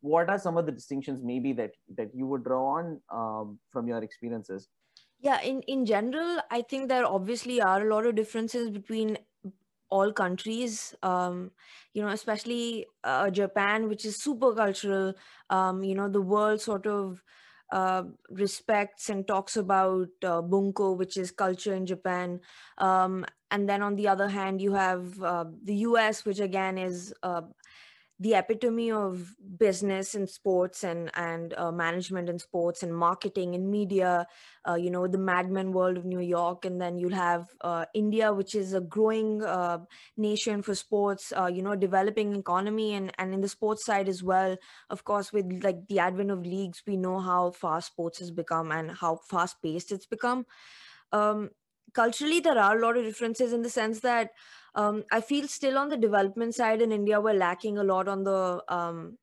What 0.00 0.30
are 0.30 0.38
some 0.38 0.56
of 0.56 0.66
the 0.66 0.72
distinctions 0.72 1.22
maybe 1.22 1.52
that 1.54 1.72
that 1.96 2.14
you 2.14 2.26
would 2.26 2.44
draw 2.44 2.64
on 2.78 3.02
um, 3.10 3.60
from 3.70 3.88
your 3.88 4.02
experiences? 4.02 4.68
Yeah, 5.20 5.40
in 5.40 5.62
in 5.62 5.84
general, 5.84 6.40
I 6.50 6.62
think 6.62 6.88
there 6.88 7.04
obviously 7.04 7.60
are 7.60 7.82
a 7.82 7.92
lot 7.92 8.06
of 8.06 8.14
differences 8.14 8.70
between 8.70 9.18
all 9.90 10.12
countries 10.12 10.94
um, 11.04 11.52
you 11.94 12.02
know 12.02 12.08
especially 12.08 12.86
uh, 13.04 13.30
japan 13.30 13.88
which 13.88 14.04
is 14.04 14.22
super 14.22 14.54
cultural 14.54 15.14
um, 15.50 15.84
you 15.84 15.94
know 15.94 16.08
the 16.08 16.20
world 16.22 16.60
sort 16.60 16.86
of 16.86 17.24
uh, 17.72 18.04
respects 18.30 19.10
and 19.10 19.28
talks 19.28 19.56
about 19.56 20.08
uh, 20.24 20.42
bunka 20.42 20.96
which 20.96 21.16
is 21.16 21.30
culture 21.32 21.74
in 21.74 21.86
japan 21.86 22.40
um, 22.78 23.26
and 23.50 23.68
then 23.68 23.82
on 23.82 23.96
the 23.96 24.08
other 24.08 24.28
hand 24.28 24.60
you 24.62 24.74
have 24.74 25.22
uh, 25.22 25.44
the 25.62 25.74
us 25.74 26.24
which 26.24 26.40
again 26.40 26.78
is 26.78 27.14
uh, 27.22 27.42
the 28.20 28.34
epitome 28.34 28.90
of 28.90 29.34
business 29.58 30.14
and 30.14 30.28
sports 30.28 30.82
and 30.82 31.10
and 31.14 31.54
uh, 31.54 31.70
management 31.70 32.28
and 32.28 32.40
sports 32.40 32.82
and 32.82 32.92
marketing 32.94 33.54
and 33.54 33.70
media 33.70 34.26
uh, 34.68 34.74
you 34.74 34.90
know 34.90 35.06
the 35.06 35.18
madman 35.18 35.72
world 35.72 35.96
of 35.96 36.04
new 36.04 36.20
york. 36.20 36.64
And 36.64 36.80
then 36.80 36.98
you'll 36.98 37.14
have 37.14 37.48
uh, 37.60 37.84
india 37.94 38.32
which 38.32 38.54
is 38.54 38.72
a 38.74 38.80
growing 38.80 39.42
uh, 39.44 39.78
nation 40.16 40.62
for 40.62 40.74
sports 40.74 41.32
uh, 41.36 41.46
you 41.46 41.62
know 41.62 41.76
developing 41.76 42.34
economy 42.34 42.94
and 42.94 43.12
and 43.18 43.32
in 43.34 43.40
the 43.40 43.48
sports 43.48 43.84
side 43.84 44.08
as 44.08 44.22
well. 44.22 44.56
Of 44.90 45.04
course 45.04 45.32
with 45.32 45.60
like 45.62 45.86
the 45.88 45.98
advent 46.00 46.30
of 46.30 46.40
leagues 46.46 46.82
we 46.86 46.96
know 46.96 47.18
how 47.20 47.50
fast 47.52 47.88
sports 47.88 48.18
has 48.18 48.30
become 48.30 48.72
and 48.72 48.90
how 48.92 49.16
fast 49.28 49.62
paced 49.62 49.92
it's 49.92 50.06
become. 50.06 50.46
Um, 51.12 51.50
culturally 51.94 52.40
there 52.40 52.58
are 52.58 52.76
a 52.76 52.80
lot 52.80 52.96
of 52.96 53.04
differences 53.04 53.52
in 53.52 53.62
the 53.62 53.70
sense 53.70 54.00
that 54.00 54.30
um, 54.78 55.02
I 55.10 55.20
feel 55.20 55.48
still 55.48 55.76
on 55.76 55.88
the 55.88 55.96
development 55.96 56.54
side 56.54 56.80
in 56.80 56.92
India, 56.92 57.20
we're 57.20 57.34
lacking 57.34 57.78
a 57.78 57.82
lot 57.82 58.06
on 58.06 58.22
the 58.22 58.62
um, 58.68 59.18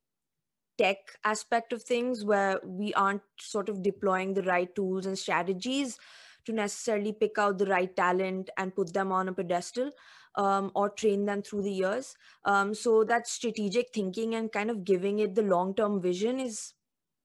tech 0.78 0.98
aspect 1.24 1.72
of 1.72 1.82
things 1.82 2.26
where 2.26 2.60
we 2.66 2.94
aren't 2.94 3.22
sort 3.40 3.70
of 3.70 3.82
deploying 3.82 4.34
the 4.34 4.44
right 4.44 4.76
tools 4.76 5.06
and 5.06 5.18
strategies 5.18 5.98
to 6.46 6.52
necessarily 6.52 7.14
pick 7.14 7.38
out 7.38 7.58
the 7.58 7.66
right 7.68 7.96
talent 7.96 8.50
and 8.58 8.76
put 8.76 8.94
them 8.94 9.14
on 9.14 9.30
a 9.30 9.34
pedestal 9.34 9.92
um, 10.36 10.72
or 10.76 10.90
train 10.90 11.26
them 11.26 11.42
through 11.42 11.62
the 11.62 11.72
years. 11.72 12.16
Um, 12.44 12.74
so 12.74 13.06
that 13.06 13.26
strategic 13.26 13.94
thinking 13.94 14.36
and 14.36 14.52
kind 14.52 14.70
of 14.70 14.84
giving 14.84 15.20
it 15.20 15.36
the 15.36 15.42
long 15.42 15.74
term 15.74 16.02
vision 16.02 16.38
is 16.38 16.74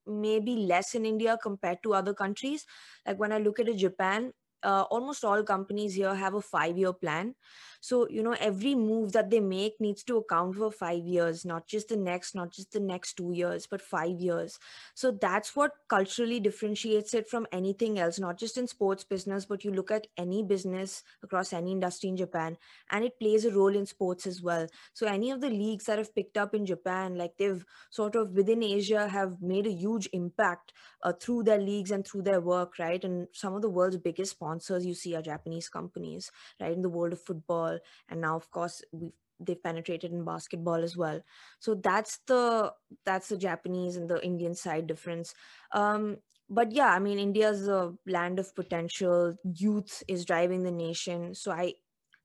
maybe 0.06 0.54
less 0.54 0.94
in 0.94 1.04
India 1.04 1.36
compared 1.42 1.82
to 1.82 1.94
other 1.94 2.14
countries. 2.14 2.64
Like 3.04 3.18
when 3.18 3.32
I 3.32 3.38
look 3.38 3.58
at 3.58 3.68
a 3.68 3.74
Japan, 3.74 4.32
uh, 4.62 4.82
almost 4.90 5.24
all 5.24 5.42
companies 5.42 5.94
here 5.94 6.14
have 6.14 6.34
a 6.34 6.40
five 6.40 6.76
year 6.78 6.92
plan. 6.92 7.34
So 7.82 8.06
you 8.10 8.22
know 8.22 8.36
every 8.38 8.74
move 8.74 9.12
that 9.12 9.30
they 9.30 9.40
make 9.40 9.80
needs 9.80 10.02
to 10.04 10.18
account 10.18 10.56
for 10.56 10.70
five 10.70 11.04
years 11.06 11.44
not 11.46 11.66
just 11.66 11.88
the 11.88 11.96
next 11.96 12.34
not 12.34 12.52
just 12.52 12.72
the 12.72 12.80
next 12.80 13.14
two 13.14 13.32
years 13.32 13.66
but 13.66 13.80
five 13.80 14.20
years. 14.20 14.58
So 14.94 15.10
that's 15.10 15.56
what 15.56 15.72
culturally 15.88 16.40
differentiates 16.40 17.14
it 17.14 17.28
from 17.28 17.46
anything 17.52 17.98
else 17.98 18.18
not 18.18 18.38
just 18.38 18.58
in 18.58 18.66
sports 18.66 19.04
business 19.04 19.46
but 19.46 19.64
you 19.64 19.70
look 19.72 19.90
at 19.90 20.06
any 20.16 20.42
business 20.42 21.02
across 21.22 21.52
any 21.52 21.72
industry 21.72 22.10
in 22.10 22.16
japan 22.16 22.56
and 22.90 23.04
it 23.04 23.18
plays 23.18 23.44
a 23.44 23.50
role 23.50 23.74
in 23.74 23.86
sports 23.86 24.26
as 24.26 24.42
well. 24.42 24.66
So 24.92 25.06
any 25.06 25.30
of 25.30 25.40
the 25.40 25.50
leagues 25.50 25.84
that 25.86 25.98
have 25.98 26.14
picked 26.14 26.36
up 26.36 26.54
in 26.54 26.66
japan 26.66 27.16
like 27.16 27.32
they've 27.38 27.64
sort 27.90 28.14
of 28.14 28.32
within 28.32 28.62
asia 28.62 29.08
have 29.08 29.40
made 29.40 29.66
a 29.66 29.72
huge 29.72 30.08
impact 30.12 30.72
uh, 31.02 31.12
through 31.12 31.44
their 31.44 31.58
leagues 31.58 31.90
and 31.90 32.06
through 32.06 32.22
their 32.22 32.40
work 32.40 32.78
right? 32.78 33.04
And 33.04 33.28
some 33.32 33.54
of 33.54 33.62
the 33.62 33.68
world's 33.68 33.96
biggest 33.96 34.32
sponsors 34.32 34.49
you 34.58 34.94
see 34.94 35.14
are 35.14 35.22
japanese 35.22 35.68
companies 35.68 36.30
right 36.60 36.72
in 36.72 36.82
the 36.82 36.88
world 36.88 37.12
of 37.12 37.20
football 37.20 37.78
and 38.08 38.20
now 38.20 38.36
of 38.36 38.50
course 38.50 38.82
we've 38.92 39.12
they've 39.40 39.62
penetrated 39.62 40.12
in 40.12 40.22
basketball 40.22 40.84
as 40.84 40.96
well 40.96 41.20
so 41.60 41.74
that's 41.74 42.18
the 42.26 42.70
that's 43.06 43.28
the 43.28 43.36
japanese 43.38 43.96
and 43.96 44.08
the 44.08 44.22
indian 44.22 44.54
side 44.54 44.86
difference 44.86 45.34
um 45.72 46.18
but 46.50 46.72
yeah 46.72 46.92
i 46.92 46.98
mean 46.98 47.18
india's 47.18 47.66
a 47.66 47.92
land 48.06 48.38
of 48.38 48.54
potential 48.54 49.34
youth 49.42 50.02
is 50.08 50.26
driving 50.26 50.62
the 50.62 50.70
nation 50.70 51.34
so 51.34 51.50
i 51.50 51.72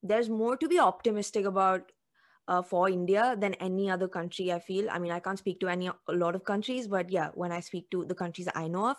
there's 0.04 0.30
more 0.30 0.58
to 0.58 0.68
be 0.68 0.78
optimistic 0.78 1.46
about 1.46 1.92
uh, 2.48 2.62
for 2.62 2.90
India 2.90 3.36
than 3.40 3.56
any 3.56 3.90
other 3.90 4.08
country. 4.08 4.54
I 4.54 4.60
feel. 4.60 4.90
I 4.90 5.00
mean, 5.00 5.12
I 5.12 5.20
can't 5.20 5.40
speak 5.40 5.60
to 5.62 5.68
any 5.68 5.88
a 5.88 6.14
lot 6.14 6.36
of 6.36 6.44
countries, 6.44 6.88
but 6.88 7.10
yeah, 7.10 7.30
when 7.34 7.52
I 7.52 7.60
speak 7.60 7.90
to 7.90 8.06
the 8.06 8.14
countries 8.14 8.48
I 8.54 8.68
know 8.68 8.90
of, 8.90 8.98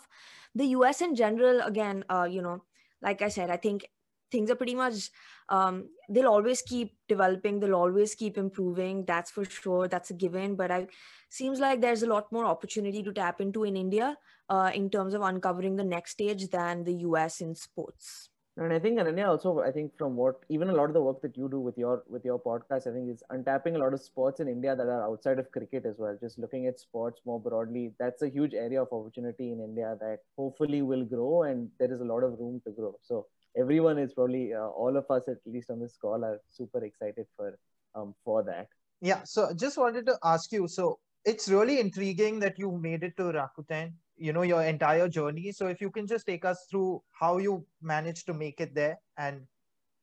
the 0.53 0.65
U.S. 0.65 1.01
in 1.01 1.15
general, 1.15 1.61
again, 1.61 2.03
uh, 2.09 2.27
you 2.29 2.41
know, 2.41 2.63
like 3.01 3.21
I 3.21 3.29
said, 3.29 3.49
I 3.49 3.57
think 3.57 3.87
things 4.31 4.51
are 4.51 4.55
pretty 4.55 4.75
much 4.75 5.09
um, 5.49 5.89
they'll 6.09 6.27
always 6.27 6.61
keep 6.61 6.95
developing 7.07 7.59
they'll 7.59 7.75
always 7.75 8.13
keep 8.15 8.37
improving 8.37 9.05
that's 9.05 9.31
for 9.31 9.45
sure 9.45 9.87
that's 9.87 10.09
a 10.09 10.13
given. 10.13 10.55
But 10.55 10.71
i 10.71 10.87
seems 11.29 11.59
like 11.59 11.81
there's 11.81 12.03
a 12.03 12.07
lot 12.07 12.31
more 12.31 12.45
opportunity 12.45 13.03
to 13.03 13.13
tap 13.13 13.41
into 13.41 13.63
in 13.63 13.75
india 13.75 14.17
uh, 14.49 14.71
in 14.73 14.89
terms 14.89 15.13
of 15.13 15.21
uncovering 15.21 15.75
the 15.75 15.83
next 15.83 16.11
stage 16.11 16.49
than 16.49 16.83
the 16.83 16.93
us 16.93 17.41
in 17.41 17.55
sports 17.55 18.29
and 18.57 18.73
I 18.73 18.79
think 18.79 18.97
Ananya 18.99 19.27
also, 19.27 19.59
I 19.59 19.71
think 19.71 19.95
from 19.97 20.15
what 20.15 20.35
even 20.49 20.69
a 20.69 20.73
lot 20.73 20.85
of 20.85 20.93
the 20.93 21.01
work 21.01 21.21
that 21.21 21.37
you 21.37 21.47
do 21.47 21.59
with 21.59 21.77
your 21.77 22.03
with 22.07 22.25
your 22.25 22.39
podcast, 22.39 22.87
I 22.87 22.91
think 22.93 23.09
is 23.09 23.23
untapping 23.31 23.75
a 23.75 23.77
lot 23.77 23.93
of 23.93 24.01
sports 24.01 24.39
in 24.39 24.47
India 24.47 24.75
that 24.75 24.87
are 24.87 25.03
outside 25.03 25.37
of 25.39 25.51
cricket 25.51 25.85
as 25.85 25.95
well. 25.99 26.17
Just 26.19 26.39
looking 26.39 26.65
at 26.65 26.79
sports 26.79 27.21
more 27.25 27.39
broadly, 27.39 27.93
that's 27.99 28.23
a 28.23 28.29
huge 28.29 28.53
area 28.53 28.81
of 28.81 28.87
opportunity 28.91 29.51
in 29.51 29.61
India 29.61 29.95
that 30.01 30.19
hopefully 30.37 30.81
will 30.81 31.05
grow, 31.05 31.43
and 31.43 31.69
there 31.79 31.93
is 31.93 32.01
a 32.01 32.05
lot 32.05 32.23
of 32.23 32.39
room 32.39 32.61
to 32.65 32.71
grow. 32.71 32.95
So 33.03 33.27
everyone 33.55 33.99
is 33.99 34.13
probably 34.13 34.53
uh, 34.53 34.67
all 34.67 34.97
of 34.97 35.05
us 35.11 35.27
at 35.27 35.37
least 35.45 35.69
on 35.69 35.79
this 35.79 35.95
call 36.01 36.25
are 36.25 36.39
super 36.47 36.83
excited 36.83 37.27
for 37.35 37.57
um 37.95 38.15
for 38.23 38.43
that. 38.43 38.67
Yeah. 39.01 39.23
So 39.23 39.53
just 39.53 39.77
wanted 39.77 40.05
to 40.07 40.17
ask 40.23 40.51
you. 40.51 40.67
So 40.67 40.99
it's 41.25 41.47
really 41.47 41.79
intriguing 41.79 42.39
that 42.39 42.57
you 42.57 42.71
made 42.71 43.03
it 43.03 43.17
to 43.17 43.23
Rakuten 43.39 43.93
you 44.17 44.33
know 44.33 44.41
your 44.41 44.63
entire 44.63 45.07
journey. 45.07 45.51
So 45.51 45.67
if 45.67 45.81
you 45.81 45.91
can 45.91 46.07
just 46.07 46.25
take 46.25 46.45
us 46.45 46.65
through 46.69 47.01
how 47.11 47.37
you 47.37 47.65
managed 47.81 48.25
to 48.27 48.33
make 48.33 48.59
it 48.59 48.73
there 48.73 48.99
and 49.17 49.41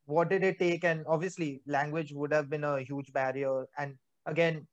what 0.06 0.28
did 0.30 0.44
it 0.44 0.58
take? 0.58 0.84
And 0.84 1.04
obviously 1.06 1.62
language 1.66 2.12
would 2.12 2.32
have 2.32 2.48
been 2.50 2.64
a 2.64 2.80
huge 2.82 3.12
barrier. 3.12 3.66
And 3.78 3.96
again 4.26 4.66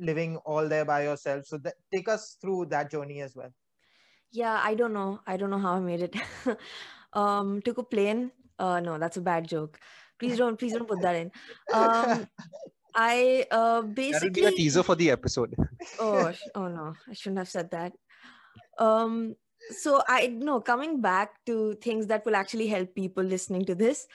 living 0.00 0.36
all 0.38 0.68
there 0.68 0.84
by 0.84 1.02
yourself. 1.04 1.46
So 1.46 1.58
that, 1.58 1.74
take 1.92 2.08
us 2.08 2.36
through 2.40 2.66
that 2.66 2.90
journey 2.90 3.20
as 3.20 3.34
well. 3.34 3.52
Yeah 4.30 4.60
i 4.62 4.74
don't 4.74 4.92
know. 4.92 5.20
I 5.26 5.36
don't 5.36 5.50
know 5.50 5.58
how 5.58 5.74
i 5.74 5.80
made 5.80 6.02
it. 6.02 6.16
Um 7.14 7.62
took 7.62 7.78
a 7.78 7.82
plane 7.82 8.32
uh 8.58 8.80
no 8.80 8.98
that's 8.98 9.16
a 9.16 9.22
bad 9.22 9.48
joke. 9.48 9.80
Please 10.18 10.36
don't 10.36 10.58
please 10.58 10.72
don't 10.72 10.88
put 10.88 11.00
that 11.00 11.16
in. 11.16 11.30
Um 11.72 12.28
i 12.94 13.46
uh 13.50 13.82
basically 13.82 14.42
That'll 14.42 14.50
be 14.50 14.54
a 14.54 14.56
teaser 14.56 14.82
for 14.82 14.94
the 14.94 15.10
episode. 15.10 15.54
Oh 15.98 16.32
oh 16.54 16.68
no. 16.68 16.94
I 17.08 17.14
shouldn't 17.14 17.38
have 17.38 17.48
said 17.48 17.70
that 17.70 17.92
um 18.78 19.34
so 19.70 20.02
i 20.08 20.26
know 20.28 20.60
coming 20.60 21.00
back 21.00 21.44
to 21.44 21.74
things 21.82 22.06
that 22.06 22.24
will 22.24 22.36
actually 22.36 22.66
help 22.66 22.94
people 22.94 23.22
listening 23.22 23.64
to 23.64 23.74
this 23.74 24.06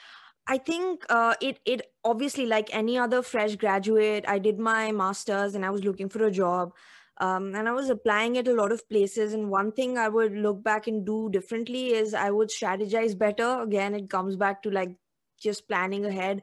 i 0.48 0.58
think 0.58 1.06
uh, 1.10 1.34
it 1.42 1.60
it 1.66 1.82
obviously 2.04 2.46
like 2.46 2.74
any 2.74 2.98
other 2.98 3.22
fresh 3.22 3.56
graduate 3.56 4.26
i 4.28 4.40
did 4.40 4.60
my 4.60 4.92
masters 4.92 5.56
and 5.56 5.66
i 5.66 5.70
was 5.70 5.84
looking 5.84 6.10
for 6.10 6.26
a 6.26 6.32
job 6.32 6.74
um, 7.20 7.54
and 7.56 7.70
i 7.70 7.72
was 7.72 7.90
applying 7.90 8.38
at 8.38 8.48
a 8.48 8.54
lot 8.54 8.72
of 8.72 8.88
places. 8.90 9.34
And 9.34 9.50
one 9.50 9.72
thing 9.72 9.98
i 9.98 10.10
would 10.10 10.34
look 10.34 10.64
back 10.64 10.88
and 10.88 11.06
do 11.06 11.30
differently 11.30 11.94
is 11.94 12.14
i 12.14 12.32
would 12.32 12.50
strategize 12.50 13.18
better. 13.18 13.62
Again 13.62 13.94
it 13.94 14.10
comes 14.10 14.36
back 14.36 14.64
to 14.64 14.72
like 14.72 14.96
just 15.40 15.68
planning 15.68 16.06
ahead 16.06 16.42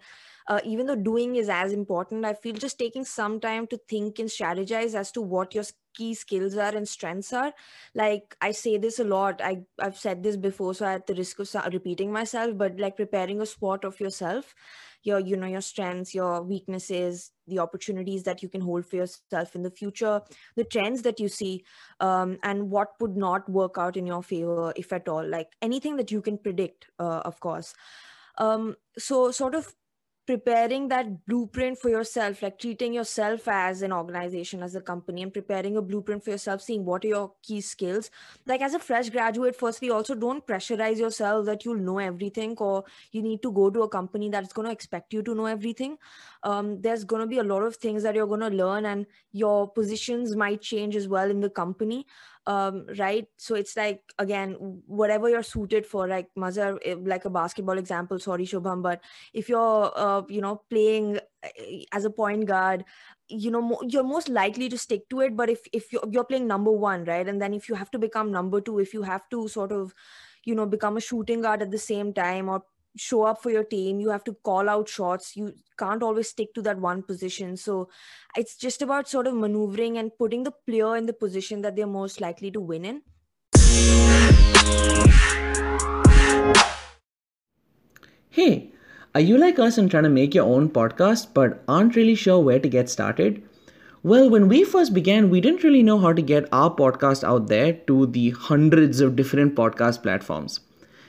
uh, 0.50 0.60
even 0.64 0.86
though 0.86 0.96
doing 0.96 1.36
is 1.36 1.48
as 1.48 1.72
important 1.72 2.24
i 2.30 2.34
feel 2.34 2.62
just 2.64 2.78
taking 2.78 3.04
some 3.04 3.40
time 3.40 3.66
to 3.66 3.78
think 3.88 4.18
and 4.18 4.28
strategize 4.28 4.94
as 4.94 5.10
to 5.12 5.22
what 5.22 5.54
your 5.54 5.64
key 5.94 6.14
skills 6.14 6.56
are 6.56 6.74
and 6.74 6.88
strengths 6.88 7.32
are. 7.32 7.52
Like 7.94 8.36
i 8.40 8.52
say 8.52 8.78
this 8.78 8.98
a 8.98 9.04
lot. 9.04 9.40
I 9.42 9.62
i've 9.80 9.98
said 9.98 10.22
this 10.22 10.36
before 10.36 10.74
so 10.74 10.86
at 10.86 11.06
the 11.06 11.14
risk 11.14 11.40
of 11.40 11.72
repeating 11.72 12.12
myself 12.12 12.56
but 12.56 12.78
like 12.78 12.96
preparing 12.96 13.40
a 13.40 13.46
SWOT 13.46 13.84
of 13.84 13.98
yourself 14.00 14.54
your 15.02 15.18
you 15.18 15.36
know 15.36 15.46
your 15.46 15.60
strengths 15.60 16.14
your 16.14 16.42
weaknesses 16.42 17.32
the 17.46 17.58
opportunities 17.58 18.22
that 18.24 18.42
you 18.42 18.48
can 18.48 18.60
hold 18.60 18.86
for 18.86 18.96
yourself 18.96 19.54
in 19.54 19.62
the 19.62 19.70
future 19.70 20.20
the 20.56 20.64
trends 20.64 21.02
that 21.02 21.18
you 21.18 21.28
see 21.28 21.64
um, 22.00 22.38
and 22.42 22.70
what 22.70 22.88
would 23.00 23.16
not 23.16 23.48
work 23.48 23.78
out 23.78 23.96
in 23.96 24.06
your 24.06 24.22
favor 24.22 24.72
if 24.76 24.92
at 24.92 25.08
all. 25.08 25.26
Like 25.26 25.48
anything 25.60 25.96
that 25.96 26.10
you 26.10 26.22
can 26.22 26.38
predict 26.38 26.86
uh, 26.98 27.22
of 27.24 27.40
course. 27.40 27.74
Um, 28.38 28.76
so 28.96 29.30
sort 29.32 29.54
of 29.54 29.74
preparing 30.30 30.86
that 30.86 31.26
blueprint 31.26 31.76
for 31.76 31.88
yourself 31.90 32.40
like 32.40 32.56
treating 32.56 32.92
yourself 32.92 33.48
as 33.48 33.82
an 33.82 33.92
organization 33.92 34.62
as 34.62 34.76
a 34.76 34.80
company 34.80 35.24
and 35.24 35.32
preparing 35.32 35.76
a 35.76 35.82
blueprint 35.82 36.22
for 36.22 36.30
yourself 36.30 36.62
seeing 36.62 36.84
what 36.84 37.04
are 37.04 37.08
your 37.08 37.32
key 37.42 37.60
skills. 37.60 38.12
Like 38.46 38.62
as 38.62 38.74
a 38.74 38.78
fresh 38.78 39.10
graduate 39.10 39.56
firstly 39.56 39.90
also 39.90 40.14
don't 40.14 40.46
pressurize 40.46 40.98
yourself 40.98 41.46
that 41.46 41.64
you'll 41.64 41.82
know 41.88 41.98
everything 41.98 42.54
or 42.58 42.84
you 43.10 43.22
need 43.22 43.42
to 43.42 43.50
go 43.50 43.70
to 43.70 43.82
a 43.82 43.88
company 43.88 44.28
that's 44.28 44.52
going 44.52 44.66
to 44.66 44.72
expect 44.72 45.12
you 45.12 45.24
to 45.24 45.34
know 45.34 45.46
everything 45.46 45.98
um, 46.42 46.80
there's 46.80 47.04
going 47.04 47.20
to 47.20 47.26
be 47.26 47.38
a 47.38 47.44
lot 47.44 47.62
of 47.62 47.76
things 47.76 48.02
that 48.02 48.14
you're 48.14 48.26
going 48.26 48.40
to 48.40 48.48
learn 48.48 48.86
and 48.86 49.06
your 49.32 49.70
positions 49.70 50.34
might 50.34 50.60
change 50.60 50.96
as 50.96 51.08
well 51.08 51.30
in 51.30 51.40
the 51.40 51.50
company 51.50 52.06
um, 52.46 52.86
right? 52.98 53.26
So 53.36 53.54
it's 53.54 53.76
like 53.76 54.02
again 54.18 54.54
whatever 54.86 55.28
you're 55.28 55.42
suited 55.42 55.86
for 55.86 56.08
like 56.08 56.28
mazhar 56.36 56.78
eh, 56.84 56.96
like 57.04 57.24
a 57.24 57.30
basketball 57.30 57.78
example 57.78 58.18
sorry 58.18 58.46
shubham 58.46 58.82
but 58.82 59.02
if 59.34 59.48
you're 59.48 59.92
uh, 59.94 60.22
you 60.28 60.40
know 60.40 60.62
playing 60.70 61.18
eh, 61.42 61.84
as 61.92 62.04
a 62.04 62.10
point 62.10 62.46
guard 62.46 62.84
you 63.28 63.50
know 63.50 63.78
you're 63.86 64.02
most 64.02 64.28
likely 64.28 64.68
to 64.68 64.78
stick 64.78 65.08
to 65.10 65.20
it. 65.20 65.36
But 65.36 65.50
if 65.50 65.60
if 65.72 65.92
you're, 65.92 66.02
you're 66.10 66.24
playing 66.24 66.46
number 66.46 66.72
one 66.72 67.04
right? 67.04 67.28
And 67.28 67.40
then 67.40 67.54
if 67.54 67.68
you 67.68 67.74
have 67.74 67.90
to 67.92 67.98
become 67.98 68.32
number 68.32 68.60
two 68.60 68.78
if 68.78 68.94
you 68.94 69.02
have 69.02 69.28
to 69.30 69.46
sort 69.48 69.72
of 69.72 69.94
you 70.44 70.54
know 70.54 70.66
become 70.66 70.96
a 70.96 71.00
shooting 71.00 71.42
guard 71.42 71.62
at 71.62 71.70
the 71.70 71.78
same 71.78 72.12
time 72.12 72.48
or 72.48 72.62
show 72.96 73.22
up 73.22 73.42
for 73.42 73.50
your 73.50 73.64
team 73.64 74.00
you 74.00 74.10
have 74.10 74.24
to 74.24 74.34
call 74.42 74.68
out 74.68 74.88
shots 74.88 75.36
you 75.36 75.52
can't 75.80 76.02
always 76.02 76.28
stick 76.28 76.52
to 76.54 76.62
that 76.62 76.78
one 76.78 77.02
position. 77.02 77.56
So 77.56 77.88
it's 78.36 78.56
just 78.56 78.82
about 78.82 79.08
sort 79.08 79.26
of 79.26 79.34
maneuvering 79.34 79.96
and 79.96 80.16
putting 80.18 80.42
the 80.42 80.52
player 80.66 80.96
in 80.96 81.06
the 81.06 81.14
position 81.14 81.62
that 81.62 81.74
they're 81.74 81.86
most 81.86 82.20
likely 82.20 82.50
to 82.50 82.60
win 82.60 82.84
in. 82.84 83.02
Hey 88.28 88.72
are 89.14 89.20
you 89.20 89.38
like 89.38 89.58
us 89.58 89.78
and 89.78 89.90
trying 89.90 90.04
to 90.04 90.10
make 90.10 90.34
your 90.34 90.44
own 90.44 90.68
podcast 90.68 91.32
but 91.34 91.64
aren't 91.66 91.96
really 91.96 92.14
sure 92.14 92.38
where 92.38 92.60
to 92.60 92.68
get 92.68 92.90
started? 92.90 93.42
Well 94.02 94.28
when 94.28 94.48
we 94.48 94.62
first 94.64 94.92
began 94.92 95.30
we 95.30 95.40
didn't 95.40 95.64
really 95.64 95.82
know 95.82 95.98
how 95.98 96.12
to 96.12 96.22
get 96.22 96.52
our 96.52 96.70
podcast 96.74 97.24
out 97.24 97.48
there 97.48 97.72
to 97.88 98.06
the 98.06 98.30
hundreds 98.30 99.00
of 99.00 99.16
different 99.16 99.54
podcast 99.54 100.02
platforms. 100.02 100.60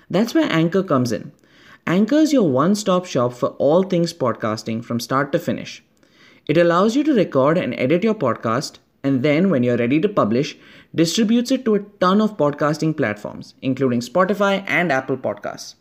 That's 0.10 0.34
where 0.34 0.52
anchor 0.52 0.84
comes 0.84 1.12
in 1.12 1.32
Anchor 1.92 2.20
is 2.20 2.32
your 2.32 2.48
one 2.48 2.74
stop 2.74 3.06
shop 3.06 3.34
for 3.34 3.50
all 3.66 3.84
things 3.84 4.14
podcasting 4.14 4.82
from 4.82 5.02
start 5.02 5.34
to 5.34 5.40
finish. 5.40 5.84
It 6.48 6.56
allows 6.56 6.96
you 6.96 7.04
to 7.04 7.14
record 7.14 7.58
and 7.58 7.74
edit 7.78 8.02
your 8.02 8.16
podcast, 8.16 8.78
and 9.04 9.24
then 9.24 9.50
when 9.50 9.62
you're 9.62 9.76
ready 9.76 10.00
to 10.00 10.08
publish, 10.08 10.56
distributes 10.96 11.52
it 11.52 11.66
to 11.66 11.76
a 11.76 11.82
ton 12.00 12.22
of 12.22 12.38
podcasting 12.38 12.96
platforms, 12.96 13.56
including 13.62 14.00
Spotify 14.00 14.64
and 14.68 14.90
Apple 14.90 15.18
Podcasts. 15.18 15.76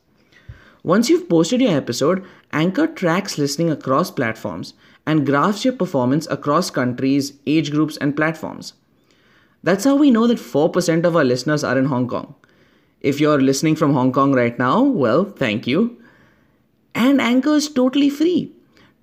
Once 0.83 1.09
you've 1.09 1.29
posted 1.29 1.61
your 1.61 1.77
episode, 1.77 2.25
Anchor 2.53 2.89
tracks 2.89 3.39
listening 3.39 3.71
across 3.71 4.11
platforms 4.11 4.75
and 5.07 5.25
graphs 5.25 5.65
your 5.65 5.75
performance 5.75 6.27
across 6.27 6.73
countries, 6.73 7.35
age 7.47 7.71
groups, 7.71 7.97
and 7.99 8.17
platforms. 8.17 8.73
That's 9.63 9.85
how 9.85 9.95
we 9.95 10.11
know 10.11 10.27
that 10.27 10.39
4% 10.39 11.05
of 11.05 11.15
our 11.15 11.25
listeners 11.25 11.63
are 11.63 11.79
in 11.79 11.85
Hong 11.85 12.09
Kong. 12.09 12.35
If 13.01 13.21
you're 13.21 13.41
listening 13.41 13.77
from 13.77 13.95
Hong 13.95 14.11
Kong 14.11 14.33
right 14.33 14.59
now, 14.59 14.83
well, 14.83 15.25
thank 15.25 15.69
you. 15.69 16.00
And 16.95 17.21
Anchor 17.21 17.55
is 17.55 17.69
totally 17.69 18.11
free. 18.11 18.53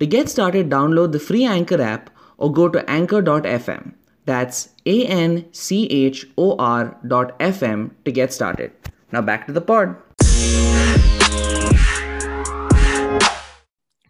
To 0.00 0.06
get 0.06 0.28
started, 0.28 0.68
download 0.70 1.12
the 1.12 1.18
free 1.18 1.44
Anchor 1.44 1.80
app 1.80 2.10
or 2.36 2.52
go 2.52 2.68
to 2.68 2.88
anchor.fm. 2.88 3.94
That's 4.24 4.68
A 4.84 5.06
N 5.06 5.46
C 5.52 5.86
H 5.86 6.26
O 6.36 6.54
R 6.58 6.96
dot 7.06 7.38
FM 7.38 7.92
to 8.04 8.12
get 8.12 8.32
started. 8.32 8.72
Now 9.10 9.22
back 9.22 9.46
to 9.46 9.52
the 9.52 9.62
pod. 9.62 9.96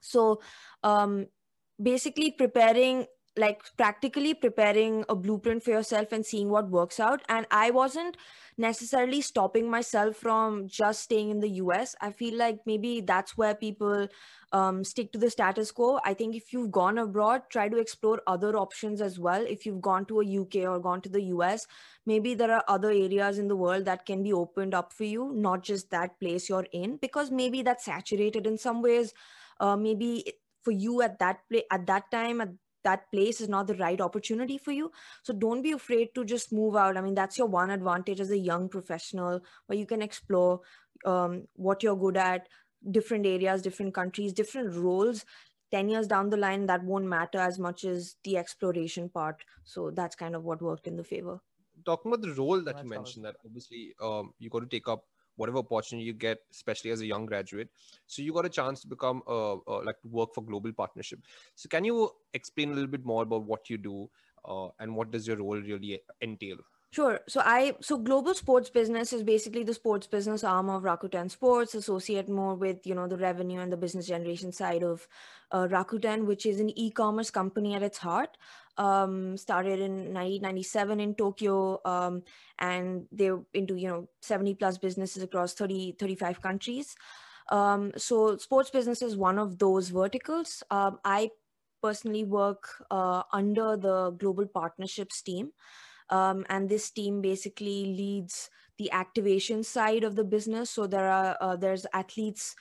So, 0.00 0.40
um, 0.82 1.26
basically, 1.80 2.32
preparing 2.32 3.06
like 3.36 3.62
practically 3.76 4.34
preparing 4.34 5.04
a 5.08 5.14
blueprint 5.14 5.62
for 5.62 5.70
yourself 5.70 6.10
and 6.10 6.26
seeing 6.26 6.50
what 6.50 6.68
works 6.68 6.98
out. 6.98 7.22
And 7.28 7.46
I 7.50 7.70
wasn't 7.70 8.16
necessarily 8.58 9.20
stopping 9.20 9.70
myself 9.70 10.16
from 10.16 10.66
just 10.68 11.02
staying 11.02 11.30
in 11.30 11.40
the 11.40 11.50
US. 11.62 11.94
I 12.00 12.10
feel 12.10 12.36
like 12.36 12.58
maybe 12.66 13.00
that's 13.00 13.36
where 13.36 13.54
people 13.54 14.08
um, 14.52 14.82
stick 14.84 15.12
to 15.12 15.18
the 15.18 15.30
status 15.30 15.70
quo. 15.70 16.00
I 16.04 16.14
think 16.14 16.34
if 16.34 16.52
you've 16.52 16.72
gone 16.72 16.98
abroad, 16.98 17.42
try 17.50 17.68
to 17.68 17.78
explore 17.78 18.20
other 18.26 18.56
options 18.56 19.00
as 19.00 19.18
well. 19.18 19.44
If 19.46 19.64
you've 19.64 19.80
gone 19.80 20.06
to 20.06 20.20
a 20.20 20.38
UK 20.40 20.68
or 20.68 20.80
gone 20.80 21.00
to 21.02 21.08
the 21.08 21.22
US, 21.34 21.66
maybe 22.04 22.34
there 22.34 22.52
are 22.52 22.64
other 22.66 22.90
areas 22.90 23.38
in 23.38 23.48
the 23.48 23.56
world 23.56 23.84
that 23.84 24.04
can 24.04 24.22
be 24.22 24.32
opened 24.32 24.74
up 24.74 24.92
for 24.92 25.04
you, 25.04 25.32
not 25.32 25.62
just 25.62 25.90
that 25.90 26.18
place 26.18 26.48
you're 26.48 26.66
in, 26.72 26.96
because 26.96 27.30
maybe 27.30 27.62
that's 27.62 27.84
saturated 27.84 28.46
in 28.46 28.58
some 28.58 28.82
ways. 28.82 29.14
Uh, 29.60 29.76
maybe 29.76 30.24
for 30.62 30.72
you 30.72 31.02
at 31.02 31.18
that 31.18 31.38
place 31.48 31.64
at 31.70 31.86
that 31.86 32.10
time 32.10 32.40
at 32.40 32.48
that 32.88 33.10
place 33.12 33.40
is 33.40 33.48
not 33.48 33.66
the 33.66 33.78
right 33.82 34.00
opportunity 34.08 34.58
for 34.58 34.72
you. 34.72 34.90
So 35.22 35.32
don't 35.32 35.62
be 35.62 35.72
afraid 35.72 36.14
to 36.14 36.24
just 36.24 36.52
move 36.60 36.76
out. 36.84 36.96
I 36.96 37.00
mean 37.08 37.14
that's 37.14 37.38
your 37.38 37.48
one 37.56 37.70
advantage 37.70 38.20
as 38.20 38.30
a 38.30 38.38
young 38.50 38.68
professional 38.76 39.40
where 39.66 39.78
you 39.78 39.86
can 39.86 40.02
explore 40.08 40.60
um, 41.04 41.42
what 41.54 41.82
you're 41.82 42.02
good 42.06 42.16
at 42.16 42.48
different 42.96 43.26
areas 43.26 43.62
different 43.62 43.94
countries 43.94 44.32
different 44.32 44.74
roles. 44.74 45.24
10 45.70 45.88
years 45.90 46.06
down 46.06 46.30
the 46.30 46.36
line 46.36 46.66
that 46.66 46.82
won't 46.82 47.04
matter 47.04 47.38
as 47.38 47.58
much 47.58 47.84
as 47.84 48.16
the 48.24 48.36
exploration 48.38 49.08
part. 49.16 49.42
So 49.64 49.90
that's 49.90 50.16
kind 50.16 50.34
of 50.34 50.44
what 50.44 50.62
worked 50.62 50.86
in 50.86 50.96
the 50.96 51.04
favor. 51.04 51.40
Talking 51.84 52.10
about 52.12 52.22
the 52.22 52.32
role 52.34 52.56
that 52.56 52.76
that's 52.76 52.82
you 52.82 52.88
mentioned 52.88 53.26
awesome. 53.26 53.36
that 53.42 53.48
obviously 53.48 53.94
um, 54.02 54.32
you 54.38 54.48
got 54.48 54.60
to 54.60 54.66
take 54.66 54.88
up 54.88 55.04
whatever 55.38 55.58
opportunity 55.58 56.06
you 56.06 56.12
get, 56.12 56.38
especially 56.52 56.90
as 56.90 57.00
a 57.00 57.06
young 57.06 57.26
graduate. 57.26 57.70
So 58.06 58.22
you 58.22 58.32
got 58.34 58.46
a 58.46 58.50
chance 58.50 58.82
to 58.82 58.88
become 58.88 59.22
uh, 59.26 59.54
uh, 59.54 59.82
like 59.84 59.96
work 60.04 60.34
for 60.34 60.42
global 60.44 60.72
partnership. 60.72 61.20
So 61.54 61.68
can 61.68 61.84
you 61.84 62.10
explain 62.34 62.70
a 62.72 62.74
little 62.74 62.90
bit 62.90 63.04
more 63.06 63.22
about 63.22 63.44
what 63.44 63.70
you 63.70 63.78
do 63.78 64.10
uh, 64.44 64.68
and 64.80 64.94
what 64.96 65.10
does 65.10 65.26
your 65.26 65.38
role 65.38 65.60
really 65.60 66.00
entail? 66.22 66.58
Sure. 66.90 67.20
So 67.28 67.42
I 67.44 67.74
so 67.82 67.98
global 67.98 68.32
sports 68.34 68.70
business 68.70 69.12
is 69.12 69.22
basically 69.22 69.62
the 69.62 69.74
sports 69.74 70.06
business 70.06 70.42
arm 70.42 70.70
of 70.70 70.84
Rakuten 70.84 71.30
Sports, 71.30 71.74
associate 71.74 72.30
more 72.30 72.54
with 72.54 72.86
you 72.86 72.94
know 72.94 73.06
the 73.06 73.18
revenue 73.18 73.60
and 73.60 73.70
the 73.70 73.76
business 73.76 74.06
generation 74.06 74.52
side 74.52 74.82
of 74.82 75.06
uh, 75.52 75.66
Rakuten, 75.70 76.24
which 76.24 76.46
is 76.46 76.60
an 76.60 76.70
e-commerce 76.78 77.30
company 77.30 77.74
at 77.74 77.82
its 77.82 77.98
heart. 77.98 78.38
Um, 78.78 79.36
started 79.36 79.80
in 79.80 80.14
1997 80.14 80.98
in 80.98 81.14
Tokyo, 81.14 81.78
um, 81.84 82.22
and 82.58 83.06
they're 83.12 83.42
into 83.52 83.76
you 83.76 83.88
know 83.88 84.08
70 84.22 84.54
plus 84.54 84.78
businesses 84.78 85.22
across 85.22 85.52
30 85.52 85.92
35 85.98 86.40
countries. 86.40 86.96
Um, 87.50 87.92
so 87.96 88.36
sports 88.38 88.70
business 88.70 89.02
is 89.02 89.16
one 89.16 89.38
of 89.38 89.58
those 89.58 89.90
verticals. 89.90 90.62
Um, 90.70 91.00
I 91.04 91.30
personally 91.82 92.24
work 92.24 92.68
uh, 92.90 93.22
under 93.32 93.76
the 93.76 94.10
global 94.12 94.46
partnerships 94.46 95.22
team. 95.22 95.52
Um, 96.10 96.46
and 96.48 96.68
this 96.68 96.90
team 96.90 97.20
basically 97.20 97.84
leads 97.94 98.50
the 98.78 98.90
activation 98.92 99.62
side 99.62 100.04
of 100.04 100.16
the 100.16 100.24
business. 100.24 100.70
So 100.70 100.86
there 100.86 101.08
are 101.08 101.36
uh, 101.40 101.56
there's 101.56 101.86
athletes 101.92 102.54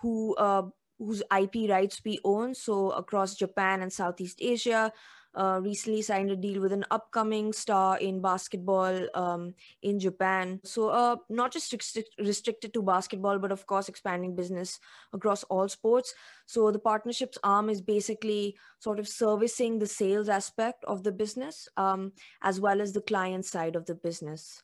who 0.00 0.34
uh, 0.36 0.68
whose 0.98 1.22
IP 1.36 1.68
rights 1.68 2.00
we 2.04 2.18
own. 2.24 2.54
So 2.54 2.90
across 2.90 3.34
Japan 3.34 3.82
and 3.82 3.92
Southeast 3.92 4.38
Asia, 4.40 4.92
uh, 5.34 5.60
recently 5.62 6.02
signed 6.02 6.30
a 6.30 6.36
deal 6.36 6.60
with 6.60 6.72
an 6.72 6.84
upcoming 6.90 7.52
star 7.52 7.98
in 7.98 8.20
basketball 8.20 9.06
um, 9.14 9.54
in 9.82 9.98
Japan. 9.98 10.60
So, 10.64 10.88
uh, 10.88 11.16
not 11.28 11.52
just 11.52 11.72
restric- 11.72 12.18
restricted 12.18 12.72
to 12.74 12.82
basketball, 12.82 13.38
but 13.38 13.52
of 13.52 13.66
course, 13.66 13.88
expanding 13.88 14.34
business 14.34 14.78
across 15.12 15.44
all 15.44 15.68
sports. 15.68 16.14
So, 16.46 16.70
the 16.70 16.78
partnerships 16.78 17.38
arm 17.42 17.68
is 17.68 17.80
basically 17.80 18.56
sort 18.78 18.98
of 18.98 19.08
servicing 19.08 19.78
the 19.78 19.86
sales 19.86 20.28
aspect 20.28 20.84
of 20.84 21.02
the 21.02 21.12
business 21.12 21.68
um, 21.76 22.12
as 22.42 22.60
well 22.60 22.80
as 22.80 22.92
the 22.92 23.00
client 23.02 23.44
side 23.44 23.76
of 23.76 23.86
the 23.86 23.94
business 23.94 24.62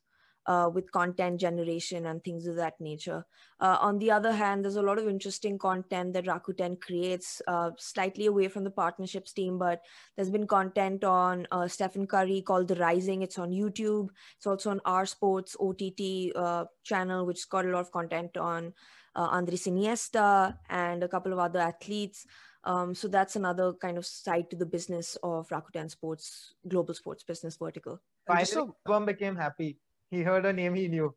uh, 0.51 0.69
with 0.69 0.91
content 0.91 1.39
generation 1.41 2.07
and 2.07 2.25
things 2.25 2.47
of 2.47 2.57
that 2.57 2.75
nature. 2.81 3.25
Uh, 3.61 3.77
on 3.81 3.99
the 3.99 4.11
other 4.11 4.33
hand, 4.33 4.65
there's 4.65 4.81
a 4.83 4.83
lot 4.83 4.99
of 4.99 5.07
interesting 5.07 5.57
content 5.57 6.13
that 6.13 6.25
Rakuten 6.25 6.81
creates, 6.81 7.41
uh, 7.47 7.71
slightly 7.79 8.27
away 8.27 8.49
from 8.49 8.65
the 8.65 8.71
partnerships 8.71 9.33
team, 9.33 9.59
but 9.59 9.81
there's 10.17 10.31
been 10.31 10.49
content 10.49 11.05
on 11.05 11.47
uh, 11.53 11.69
Stephen 11.69 12.05
Curry 12.05 12.43
called 12.43 12.67
The 12.67 12.75
Rising. 12.75 13.23
It's 13.23 13.39
on 13.39 13.51
YouTube. 13.51 14.09
It's 14.39 14.47
also 14.47 14.71
on 14.71 14.81
our 14.85 15.07
Sports 15.07 15.55
OTT 15.61 16.33
uh, 16.35 16.65
channel, 16.83 17.27
which 17.27 17.39
has 17.39 17.45
got 17.45 17.65
a 17.67 17.69
lot 17.69 17.81
of 17.81 17.93
content 17.93 18.37
on 18.37 18.73
uh, 19.15 19.29
Andres 19.31 19.67
Iniesta 19.67 20.57
and 20.69 21.05
a 21.05 21.09
couple 21.09 21.33
of 21.33 21.39
other 21.39 21.61
athletes. 21.61 22.27
Um, 22.65 22.95
so 22.95 23.07
that's 23.07 23.37
another 23.37 23.73
kind 23.75 23.99
of 23.99 24.05
side 24.05 24.51
to 24.51 24.57
the 24.57 24.67
business 24.67 25.17
of 25.23 25.49
Rakuten 25.51 25.89
Sports 25.91 26.55
global 26.67 26.95
sports 26.95 27.23
business 27.23 27.57
vertical. 27.57 28.01
Finally, 28.27 28.47
Shubham 28.87 29.07
became 29.07 29.37
happy. 29.37 29.79
He 30.11 30.23
heard 30.23 30.45
a 30.45 30.53
name 30.53 30.75
he 30.75 30.89
knew. 30.89 31.15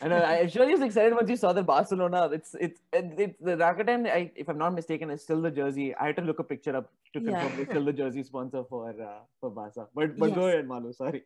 I 0.00 0.08
know. 0.08 0.22
I'm 0.22 0.48
sure 0.48 0.66
he 0.66 0.72
was 0.72 0.82
excited 0.82 1.14
once 1.14 1.28
he 1.28 1.36
saw 1.36 1.52
the 1.52 1.62
Barcelona. 1.62 2.28
It's 2.32 2.54
it's 2.58 2.80
it's 2.92 3.38
the 3.40 3.56
Rakuten. 3.56 4.10
I, 4.10 4.32
if 4.34 4.48
I'm 4.48 4.58
not 4.58 4.74
mistaken, 4.74 5.10
is 5.10 5.22
still 5.22 5.40
the 5.40 5.50
jersey. 5.50 5.94
I 5.94 6.06
had 6.06 6.16
to 6.16 6.22
look 6.22 6.38
a 6.38 6.44
picture 6.44 6.76
up 6.76 6.90
to 7.12 7.20
confirm 7.20 7.52
Yeah. 7.52 7.60
it's 7.60 7.70
still 7.70 7.84
the 7.84 7.92
jersey 7.92 8.22
sponsor 8.22 8.64
for 8.68 8.90
uh, 8.90 9.20
for 9.40 9.50
Barca. 9.50 9.86
But 9.94 10.18
but 10.18 10.34
go 10.34 10.48
ahead, 10.48 10.66
Maloo. 10.66 10.94
Sorry. 10.94 11.22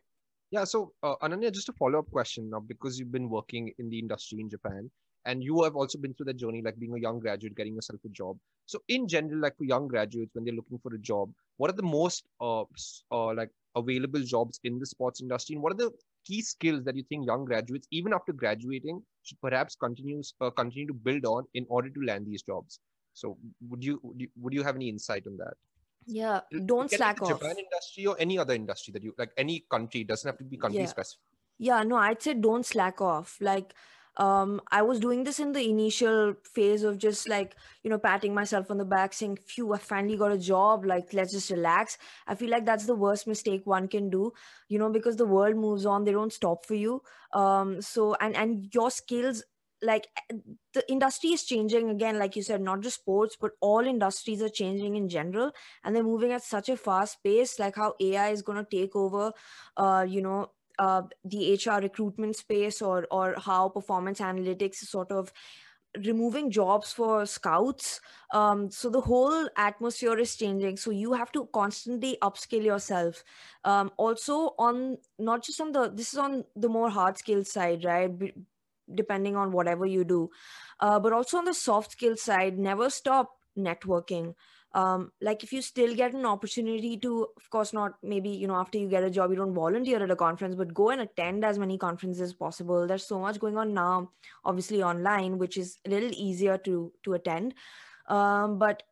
Yeah, 0.51 0.63
so 0.63 0.93
uh, 1.03 1.15
Ananya, 1.21 1.51
just 1.53 1.69
a 1.69 1.73
follow-up 1.73 2.09
question 2.11 2.49
now, 2.49 2.59
because 2.59 2.97
you've 2.97 3.11
been 3.11 3.29
working 3.29 3.71
in 3.77 3.89
the 3.89 3.99
industry 3.99 4.39
in 4.39 4.49
Japan, 4.49 4.89
and 5.25 5.43
you 5.43 5.61
have 5.63 5.75
also 5.75 5.99
been 5.99 6.15
through 6.15 6.25
that 6.25 6.37
journey, 6.37 6.63
like 6.63 6.79
being 6.79 6.95
a 6.95 6.99
young 6.99 7.19
graduate, 7.19 7.55
getting 7.55 7.75
yourself 7.75 7.99
a 8.03 8.09
job. 8.09 8.35
So, 8.65 8.79
in 8.87 9.07
general, 9.07 9.39
like 9.39 9.55
for 9.57 9.65
young 9.65 9.87
graduates, 9.87 10.33
when 10.33 10.45
they're 10.45 10.55
looking 10.55 10.79
for 10.79 10.93
a 10.95 10.99
job, 10.99 11.31
what 11.57 11.69
are 11.69 11.77
the 11.81 11.83
most 11.83 12.25
uh, 12.41 12.63
uh 13.11 13.33
like 13.33 13.51
available 13.75 14.21
jobs 14.21 14.59
in 14.63 14.79
the 14.79 14.87
sports 14.87 15.21
industry, 15.21 15.53
and 15.55 15.63
what 15.63 15.73
are 15.73 15.81
the 15.83 15.91
key 16.29 16.41
skills 16.41 16.83
that 16.83 16.95
you 16.95 17.03
think 17.09 17.25
young 17.25 17.45
graduates, 17.45 17.87
even 17.91 18.13
after 18.13 18.33
graduating, 18.33 19.01
should 19.23 19.41
perhaps 19.41 19.75
continue 19.75 20.21
uh, 20.41 20.51
continue 20.51 20.87
to 20.87 20.93
build 20.93 21.25
on 21.25 21.45
in 21.61 21.65
order 21.69 21.89
to 21.89 22.01
land 22.11 22.27
these 22.27 22.43
jobs? 22.43 22.79
So, 23.13 23.37
would 23.69 23.83
you 23.83 23.99
would 24.03 24.21
you, 24.21 24.27
would 24.41 24.53
you 24.53 24.63
have 24.63 24.75
any 24.75 24.89
insight 24.89 25.25
on 25.31 25.37
that? 25.37 25.55
Yeah, 26.05 26.41
don't 26.65 26.89
slack 26.89 27.21
off. 27.21 27.29
Japan 27.29 27.55
industry 27.65 28.05
or 28.05 28.15
any 28.19 28.37
other 28.43 28.53
industry 28.53 28.91
that 28.93 29.03
you 29.03 29.13
like, 29.17 29.31
any 29.37 29.65
country 29.69 30.03
doesn't 30.03 30.27
have 30.27 30.37
to 30.37 30.43
be 30.43 30.57
country 30.57 30.81
Yeah. 30.81 30.87
specific. 30.87 31.19
Yeah, 31.61 31.83
no, 31.83 31.97
I'd 31.97 32.21
say 32.21 32.33
don't 32.35 32.65
slack 32.65 33.01
off. 33.01 33.37
Like, 33.41 33.73
um, 34.19 34.61
I 34.71 34.81
was 34.81 34.99
doing 34.99 35.23
this 35.23 35.39
in 35.39 35.53
the 35.53 35.67
initial 35.69 36.35
phase 36.43 36.83
of 36.83 36.97
just 36.97 37.27
like, 37.27 37.55
you 37.83 37.89
know, 37.89 37.97
patting 37.97 38.33
myself 38.35 38.69
on 38.69 38.77
the 38.77 38.85
back, 38.85 39.13
saying, 39.13 39.37
phew, 39.37 39.73
I 39.73 39.77
finally 39.77 40.17
got 40.17 40.33
a 40.33 40.37
job. 40.37 40.85
Like, 40.85 41.13
let's 41.13 41.31
just 41.31 41.49
relax. 41.49 41.97
I 42.27 42.35
feel 42.35 42.49
like 42.49 42.65
that's 42.65 42.85
the 42.85 42.95
worst 42.95 43.27
mistake 43.27 43.65
one 43.65 43.87
can 43.87 44.09
do, 44.09 44.33
you 44.67 44.77
know, 44.77 44.89
because 44.91 45.15
the 45.15 45.25
world 45.25 45.55
moves 45.55 45.85
on, 45.85 46.03
they 46.03 46.11
don't 46.11 46.33
stop 46.33 46.65
for 46.65 46.75
you. 46.75 47.01
Um, 47.33 47.81
so, 47.81 48.15
and, 48.19 48.35
and 48.35 48.69
your 48.73 48.91
skills, 48.91 49.43
like, 49.81 50.07
the 50.73 50.83
industry 50.91 51.29
is 51.31 51.43
changing 51.43 51.89
again, 51.89 52.19
like 52.19 52.35
you 52.35 52.43
said, 52.43 52.61
not 52.61 52.81
just 52.81 52.99
sports, 52.99 53.37
but 53.39 53.51
all 53.61 53.79
industries 53.79 54.41
are 54.41 54.49
changing 54.49 54.95
in 54.95 55.09
general. 55.09 55.51
And 55.83 55.95
they're 55.95 56.03
moving 56.03 56.31
at 56.31 56.43
such 56.43 56.69
a 56.69 56.77
fast 56.77 57.23
pace, 57.23 57.59
like 57.59 57.75
how 57.75 57.93
AI 57.99 58.29
is 58.29 58.41
going 58.41 58.63
to 58.63 58.69
take 58.77 58.95
over, 58.95 59.31
uh, 59.77 60.05
you 60.07 60.21
know, 60.21 60.51
uh, 60.79 61.03
the 61.25 61.51
HR 61.53 61.81
recruitment 61.81 62.35
space 62.37 62.81
or 62.81 63.07
or 63.11 63.35
how 63.37 63.69
performance 63.69 64.19
analytics 64.19 64.81
is 64.83 64.89
sort 64.89 65.11
of 65.11 65.31
removing 66.05 66.51
jobs 66.51 66.93
for 66.93 67.25
scouts. 67.25 67.99
Um, 68.33 68.69
so 68.69 68.89
the 68.89 69.01
whole 69.01 69.49
atmosphere 69.57 70.17
is 70.19 70.35
changing. 70.35 70.77
So 70.77 70.91
you 70.91 71.13
have 71.13 71.31
to 71.31 71.47
constantly 71.51 72.17
upskill 72.21 72.63
yourself. 72.63 73.23
Um, 73.63 73.91
also 73.97 74.53
on 74.59 74.97
not 75.17 75.43
just 75.43 75.59
on 75.59 75.71
the 75.71 75.89
this 75.89 76.13
is 76.13 76.19
on 76.19 76.45
the 76.55 76.69
more 76.69 76.89
hard 76.89 77.17
skill 77.17 77.43
side 77.43 77.83
right? 77.85 78.17
B- 78.17 78.33
depending 78.95 79.35
on 79.35 79.51
whatever 79.51 79.85
you 79.85 80.03
do. 80.03 80.29
Uh, 80.79 80.99
but 80.99 81.13
also 81.13 81.37
on 81.37 81.45
the 81.45 81.53
soft 81.53 81.91
skill 81.91 82.15
side 82.17 82.57
never 82.57 82.89
stop 82.89 83.37
networking 83.57 84.33
um, 84.73 85.11
like 85.21 85.43
if 85.43 85.51
you 85.51 85.61
still 85.61 85.95
get 85.95 86.13
an 86.13 86.25
opportunity 86.25 86.95
to 86.97 87.27
of 87.37 87.49
course 87.49 87.73
not 87.73 87.93
maybe 88.03 88.29
you 88.29 88.47
know 88.47 88.55
after 88.55 88.77
you 88.77 88.87
get 88.87 89.03
a 89.03 89.09
job 89.09 89.31
you 89.31 89.35
don't 89.35 89.53
volunteer 89.53 90.01
at 90.01 90.11
a 90.11 90.15
conference 90.15 90.55
but 90.55 90.73
go 90.73 90.91
and 90.91 91.01
attend 91.01 91.43
as 91.43 91.57
many 91.57 91.77
conferences 91.77 92.21
as 92.21 92.33
possible. 92.33 92.85
There's 92.85 93.07
so 93.07 93.19
much 93.19 93.39
going 93.39 93.57
on 93.57 93.73
now 93.73 94.11
obviously 94.45 94.83
online 94.83 95.37
which 95.37 95.57
is 95.57 95.77
a 95.85 95.89
little 95.89 96.11
easier 96.13 96.57
to 96.59 96.91
to 97.03 97.13
attend. 97.13 97.55
Um, 98.07 98.59
but 98.59 98.83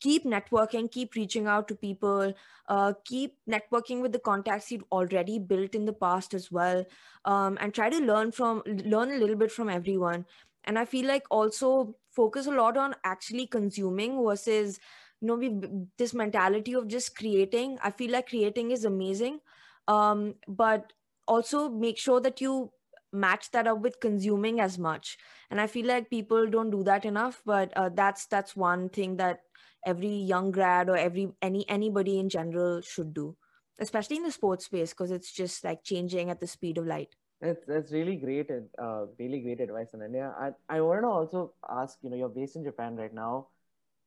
keep 0.00 0.24
networking 0.24 0.90
keep 0.90 1.14
reaching 1.14 1.46
out 1.46 1.66
to 1.68 1.74
people 1.74 2.32
uh, 2.68 2.92
keep 3.04 3.36
networking 3.48 4.02
with 4.02 4.12
the 4.12 4.18
contacts 4.18 4.70
you've 4.70 4.84
already 4.92 5.38
built 5.38 5.74
in 5.74 5.86
the 5.86 5.92
past 5.92 6.34
as 6.34 6.52
well 6.52 6.84
um, 7.24 7.56
and 7.60 7.72
try 7.74 7.88
to 7.88 7.98
learn 7.98 8.30
from 8.30 8.62
learn 8.66 9.10
a 9.10 9.16
little 9.16 9.36
bit 9.36 9.50
from 9.50 9.68
everyone. 9.68 10.24
And 10.64 10.78
i 10.78 10.84
feel 10.84 11.06
like 11.06 11.24
also 11.30 11.96
focus 12.10 12.46
a 12.46 12.50
lot 12.50 12.76
on 12.76 12.94
actually 13.04 13.46
consuming 13.46 14.22
versus 14.24 14.80
you 15.20 15.28
know 15.28 15.34
we 15.36 15.50
this 15.98 16.14
mentality 16.14 16.74
of 16.74 16.88
just 16.88 17.16
creating 17.16 17.78
i 17.82 17.90
feel 17.90 18.10
like 18.12 18.28
creating 18.28 18.70
is 18.70 18.84
amazing 18.84 19.40
um, 19.88 20.34
but 20.48 20.92
also 21.28 21.68
make 21.68 21.98
sure 21.98 22.20
that 22.20 22.40
you 22.40 22.72
match 23.12 23.50
that 23.52 23.66
up 23.66 23.80
with 23.80 24.00
consuming 24.00 24.60
as 24.60 24.78
much 24.78 25.16
and 25.50 25.60
i 25.60 25.66
feel 25.66 25.86
like 25.86 26.10
people 26.10 26.46
don't 26.46 26.70
do 26.70 26.82
that 26.82 27.04
enough 27.04 27.40
but 27.46 27.72
uh, 27.76 27.88
that's 27.94 28.26
that's 28.26 28.56
one 28.56 28.88
thing 28.88 29.16
that 29.16 29.40
every 29.86 30.14
young 30.32 30.50
grad 30.50 30.90
or 30.90 30.96
every 30.96 31.28
any 31.40 31.68
anybody 31.68 32.18
in 32.18 32.28
general 32.28 32.80
should 32.80 33.14
do 33.14 33.36
especially 33.78 34.16
in 34.16 34.22
the 34.22 34.32
sports 34.32 34.66
space 34.66 34.90
because 34.90 35.10
it's 35.10 35.32
just 35.32 35.64
like 35.64 35.82
changing 35.84 36.30
at 36.30 36.40
the 36.40 36.46
speed 36.46 36.78
of 36.78 36.86
light 36.86 37.14
That's 37.40 37.64
that's 37.68 37.92
really 37.92 38.16
great 38.16 38.50
uh, 38.50 39.06
really 39.18 39.40
great 39.44 39.60
advice, 39.60 39.90
Ananya. 39.96 40.28
I 40.44 40.52
I 40.76 40.80
want 40.80 41.02
to 41.02 41.08
also 41.08 41.52
ask. 41.68 41.98
You 42.02 42.08
know, 42.08 42.16
you're 42.16 42.32
based 42.36 42.56
in 42.56 42.64
Japan 42.64 42.96
right 42.96 43.12
now. 43.12 43.48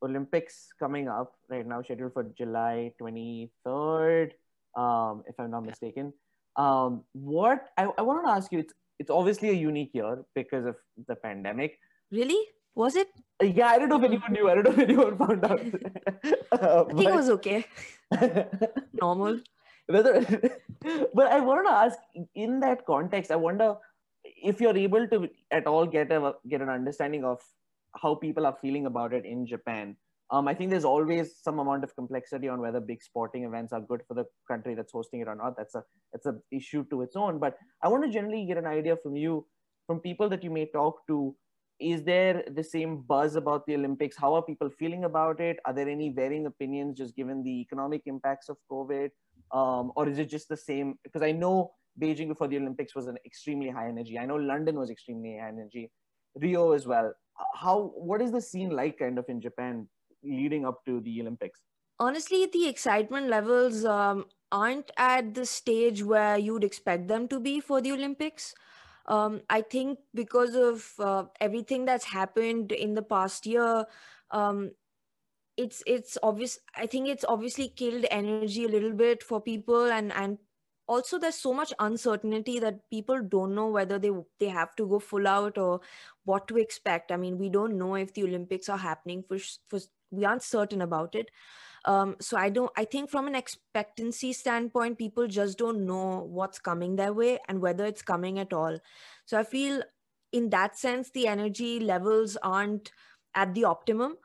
Olympics 0.03 0.67
coming 0.79 1.07
up 1.07 1.33
right 1.49 1.65
now, 1.65 1.81
scheduled 1.81 2.13
for 2.13 2.23
July 2.37 2.91
23rd, 3.01 4.31
um, 4.77 5.23
if 5.27 5.39
I'm 5.39 5.51
not 5.51 5.65
mistaken. 5.65 6.13
Um, 6.55 7.03
what 7.13 7.67
I, 7.77 7.87
I 7.97 8.01
want 8.01 8.25
to 8.25 8.31
ask 8.31 8.51
you, 8.51 8.59
it's 8.59 8.73
it's 8.99 9.09
obviously 9.09 9.49
a 9.49 9.53
unique 9.53 9.91
year 9.93 10.23
because 10.35 10.65
of 10.65 10.75
the 11.07 11.15
pandemic. 11.15 11.79
really 12.11 12.39
was 12.75 12.95
it 12.95 13.07
Uh, 13.41 13.45
Yeah, 13.45 13.67
I 13.67 13.77
don't 13.79 13.89
know 13.89 13.97
if 13.97 14.03
anyone 14.03 14.33
knew. 14.33 14.49
I 14.49 14.55
don't 14.55 14.65
know 14.65 14.71
if 14.71 14.79
anyone 14.79 15.17
found 15.17 15.45
out. 15.45 15.61
Uh, 16.51 16.85
i 16.89 16.93
think 16.93 17.09
it 17.09 17.15
was 17.15 17.29
okay 17.29 17.65
normal 19.01 19.39
whether 19.87 20.13
but 21.13 21.27
i 21.35 21.39
wanted 21.39 21.69
to 21.69 21.75
ask 21.83 21.97
in 22.45 22.59
that 22.59 22.85
context 22.85 23.31
i 23.31 23.35
wonder 23.35 23.75
if 24.51 24.61
you're 24.61 24.77
able 24.77 25.07
to 25.13 25.29
at 25.51 25.67
all 25.67 25.85
get 25.85 26.11
a 26.11 26.33
get 26.47 26.61
an 26.61 26.69
understanding 26.69 27.23
of 27.23 27.39
how 27.95 28.15
people 28.15 28.45
are 28.45 28.55
feeling 28.61 28.85
about 28.85 29.13
it 29.13 29.25
in 29.25 29.45
japan. 29.45 29.95
Um, 30.31 30.47
i 30.47 30.53
think 30.53 30.69
there's 30.69 30.85
always 30.85 31.37
some 31.41 31.59
amount 31.59 31.83
of 31.83 31.95
complexity 31.95 32.47
on 32.47 32.61
whether 32.61 32.79
big 32.79 33.01
sporting 33.01 33.45
events 33.45 33.73
are 33.73 33.81
good 33.81 34.01
for 34.07 34.13
the 34.13 34.25
country 34.47 34.75
that's 34.75 34.91
hosting 34.91 35.21
it 35.21 35.27
or 35.27 35.35
not. 35.35 35.57
That's 35.57 35.75
a 35.75 35.83
that's 36.13 36.27
a 36.27 36.35
issue 36.51 36.85
to 36.91 37.01
its 37.01 37.15
own. 37.15 37.39
But 37.39 37.57
i 37.83 37.87
want 37.87 38.03
to 38.03 38.11
generally 38.11 38.45
get 38.45 38.57
an 38.57 38.67
idea 38.67 38.97
from 39.03 39.15
you 39.15 39.45
from 39.87 39.99
people 39.99 40.29
that 40.29 40.43
you 40.43 40.51
may 40.51 40.65
talk 40.67 41.05
to. 41.07 41.35
Is 41.79 42.03
there 42.03 42.43
the 42.55 42.63
same 42.63 42.97
buzz 43.09 43.35
about 43.35 43.65
the 43.65 43.75
olympics? 43.75 44.17
How 44.17 44.33
are 44.35 44.43
people 44.43 44.69
feeling 44.69 45.05
about 45.05 45.39
it? 45.39 45.59
Are 45.65 45.73
there 45.73 45.89
any 45.89 46.09
varying 46.09 46.45
opinions 46.45 46.97
just 46.97 47.15
given 47.15 47.41
the 47.41 47.61
economic 47.61 48.03
impacts 48.05 48.49
of 48.49 48.57
covid? 48.71 49.11
Um, 49.51 49.91
or 49.95 50.07
is 50.07 50.19
it 50.19 50.29
just 50.29 50.49
the 50.49 50.57
same? 50.57 50.99
Because 51.03 51.21
I 51.21 51.31
know 51.31 51.71
Beijing 51.99 52.27
before 52.27 52.47
the 52.47 52.57
Olympics 52.57 52.95
was 52.95 53.07
an 53.07 53.17
extremely 53.25 53.69
high 53.69 53.87
energy. 53.87 54.17
I 54.17 54.25
know 54.25 54.35
London 54.35 54.77
was 54.77 54.89
extremely 54.89 55.37
high 55.37 55.47
energy, 55.49 55.91
Rio 56.35 56.71
as 56.71 56.85
well. 56.85 57.13
How 57.55 57.91
what 57.95 58.21
is 58.21 58.31
the 58.31 58.41
scene 58.41 58.69
like 58.69 58.99
kind 58.99 59.17
of 59.17 59.25
in 59.29 59.41
Japan 59.41 59.87
leading 60.23 60.65
up 60.65 60.83
to 60.85 60.99
the 61.01 61.21
Olympics? 61.21 61.61
honestly 61.99 62.47
the 62.51 62.67
excitement 62.67 63.27
levels 63.27 63.85
um, 63.85 64.25
aren't 64.51 64.91
at 64.97 65.33
the 65.33 65.45
stage 65.45 66.03
where 66.03 66.37
you'd 66.37 66.63
expect 66.63 67.07
them 67.07 67.27
to 67.27 67.39
be 67.39 67.59
for 67.59 67.81
the 67.81 67.91
olympics 67.91 68.55
um, 69.07 69.41
i 69.49 69.61
think 69.61 69.99
because 70.13 70.55
of 70.55 70.91
uh, 70.99 71.23
everything 71.39 71.85
that's 71.85 72.05
happened 72.05 72.71
in 72.71 72.93
the 72.93 73.01
past 73.01 73.45
year 73.45 73.85
um, 74.31 74.71
it's 75.57 75.83
it's 75.85 76.17
obvious 76.23 76.57
i 76.75 76.85
think 76.85 77.07
it's 77.07 77.25
obviously 77.27 77.67
killed 77.67 78.05
energy 78.09 78.63
a 78.63 78.69
little 78.69 78.93
bit 78.93 79.21
for 79.21 79.41
people 79.41 79.91
and 79.91 80.13
and 80.13 80.37
also 80.89 81.19
there's 81.19 81.35
so 81.35 81.53
much 81.53 81.71
uncertainty 81.79 82.59
that 82.59 82.79
people 82.89 83.21
don't 83.21 83.53
know 83.53 83.67
whether 83.67 83.99
they 83.99 84.11
they 84.39 84.47
have 84.47 84.75
to 84.75 84.87
go 84.87 84.99
full 84.99 85.27
out 85.27 85.57
or 85.57 85.81
what 86.25 86.47
to 86.47 86.57
expect. 86.57 87.11
I 87.11 87.17
mean 87.17 87.37
we 87.37 87.49
don't 87.49 87.77
know 87.77 87.95
if 87.95 88.13
the 88.13 88.23
olympics 88.23 88.69
are 88.69 88.77
happening 88.77 89.23
for 89.27 89.37
for 89.67 89.79
we 90.11 90.25
aren't 90.25 90.43
certain 90.43 90.81
about 90.81 91.15
it. 91.15 91.29
Um, 91.85 92.15
so 92.19 92.37
i 92.37 92.49
don't 92.55 92.71
i 92.75 92.83
think 92.93 93.09
from 93.09 93.27
an 93.27 93.35
expectancy 93.35 94.31
standpoint 94.33 94.97
people 95.01 95.27
just 95.35 95.57
don't 95.57 95.85
know 95.85 96.25
what's 96.39 96.59
coming 96.59 96.97
their 96.97 97.13
way 97.19 97.39
and 97.47 97.61
whether 97.61 97.85
it's 97.85 98.01
coming 98.01 98.39
at 98.39 98.51
all. 98.61 98.79
So 99.25 99.39
i 99.39 99.43
feel 99.43 99.81
in 100.31 100.49
that 100.49 100.77
sense 100.77 101.11
the 101.11 101.27
energy 101.27 101.79
levels 101.79 102.37
aren't 102.43 102.91
at 103.35 103.53
the 103.53 103.63
optimum. 103.63 104.17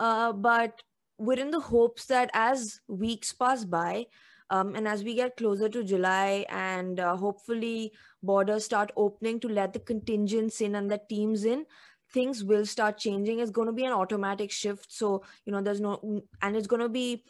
Uh, 0.00 0.32
but 0.32 0.82
we're 1.18 1.38
in 1.38 1.50
the 1.50 1.60
hopes 1.60 2.06
that 2.06 2.30
as 2.34 2.80
weeks 2.88 3.32
pass 3.32 3.64
by 3.64 4.06
um, 4.52 4.74
and 4.76 4.86
as 4.86 5.02
we 5.02 5.14
get 5.14 5.36
closer 5.36 5.68
to 5.68 5.82
july 5.82 6.46
and 6.50 7.00
uh, 7.00 7.16
hopefully 7.16 7.92
borders 8.22 8.64
start 8.64 8.92
opening 8.96 9.40
to 9.40 9.48
let 9.48 9.72
the 9.72 9.80
contingents 9.92 10.60
in 10.60 10.74
and 10.76 10.90
the 10.90 11.00
teams 11.08 11.44
in 11.44 11.64
things 12.12 12.44
will 12.44 12.66
start 12.66 12.98
changing. 12.98 13.38
It's 13.40 13.50
going 13.50 13.66
to 13.66 13.72
be 13.72 13.84
an 13.84 13.92
automatic 13.92 14.50
shift. 14.50 14.92
So 14.92 15.22
you 15.46 15.52
know 15.52 15.62
there's 15.62 15.80
no 15.80 16.22
and 16.42 16.56
it's 16.56 16.66
going 16.66 16.82
to 16.82 16.88
be 16.88 17.24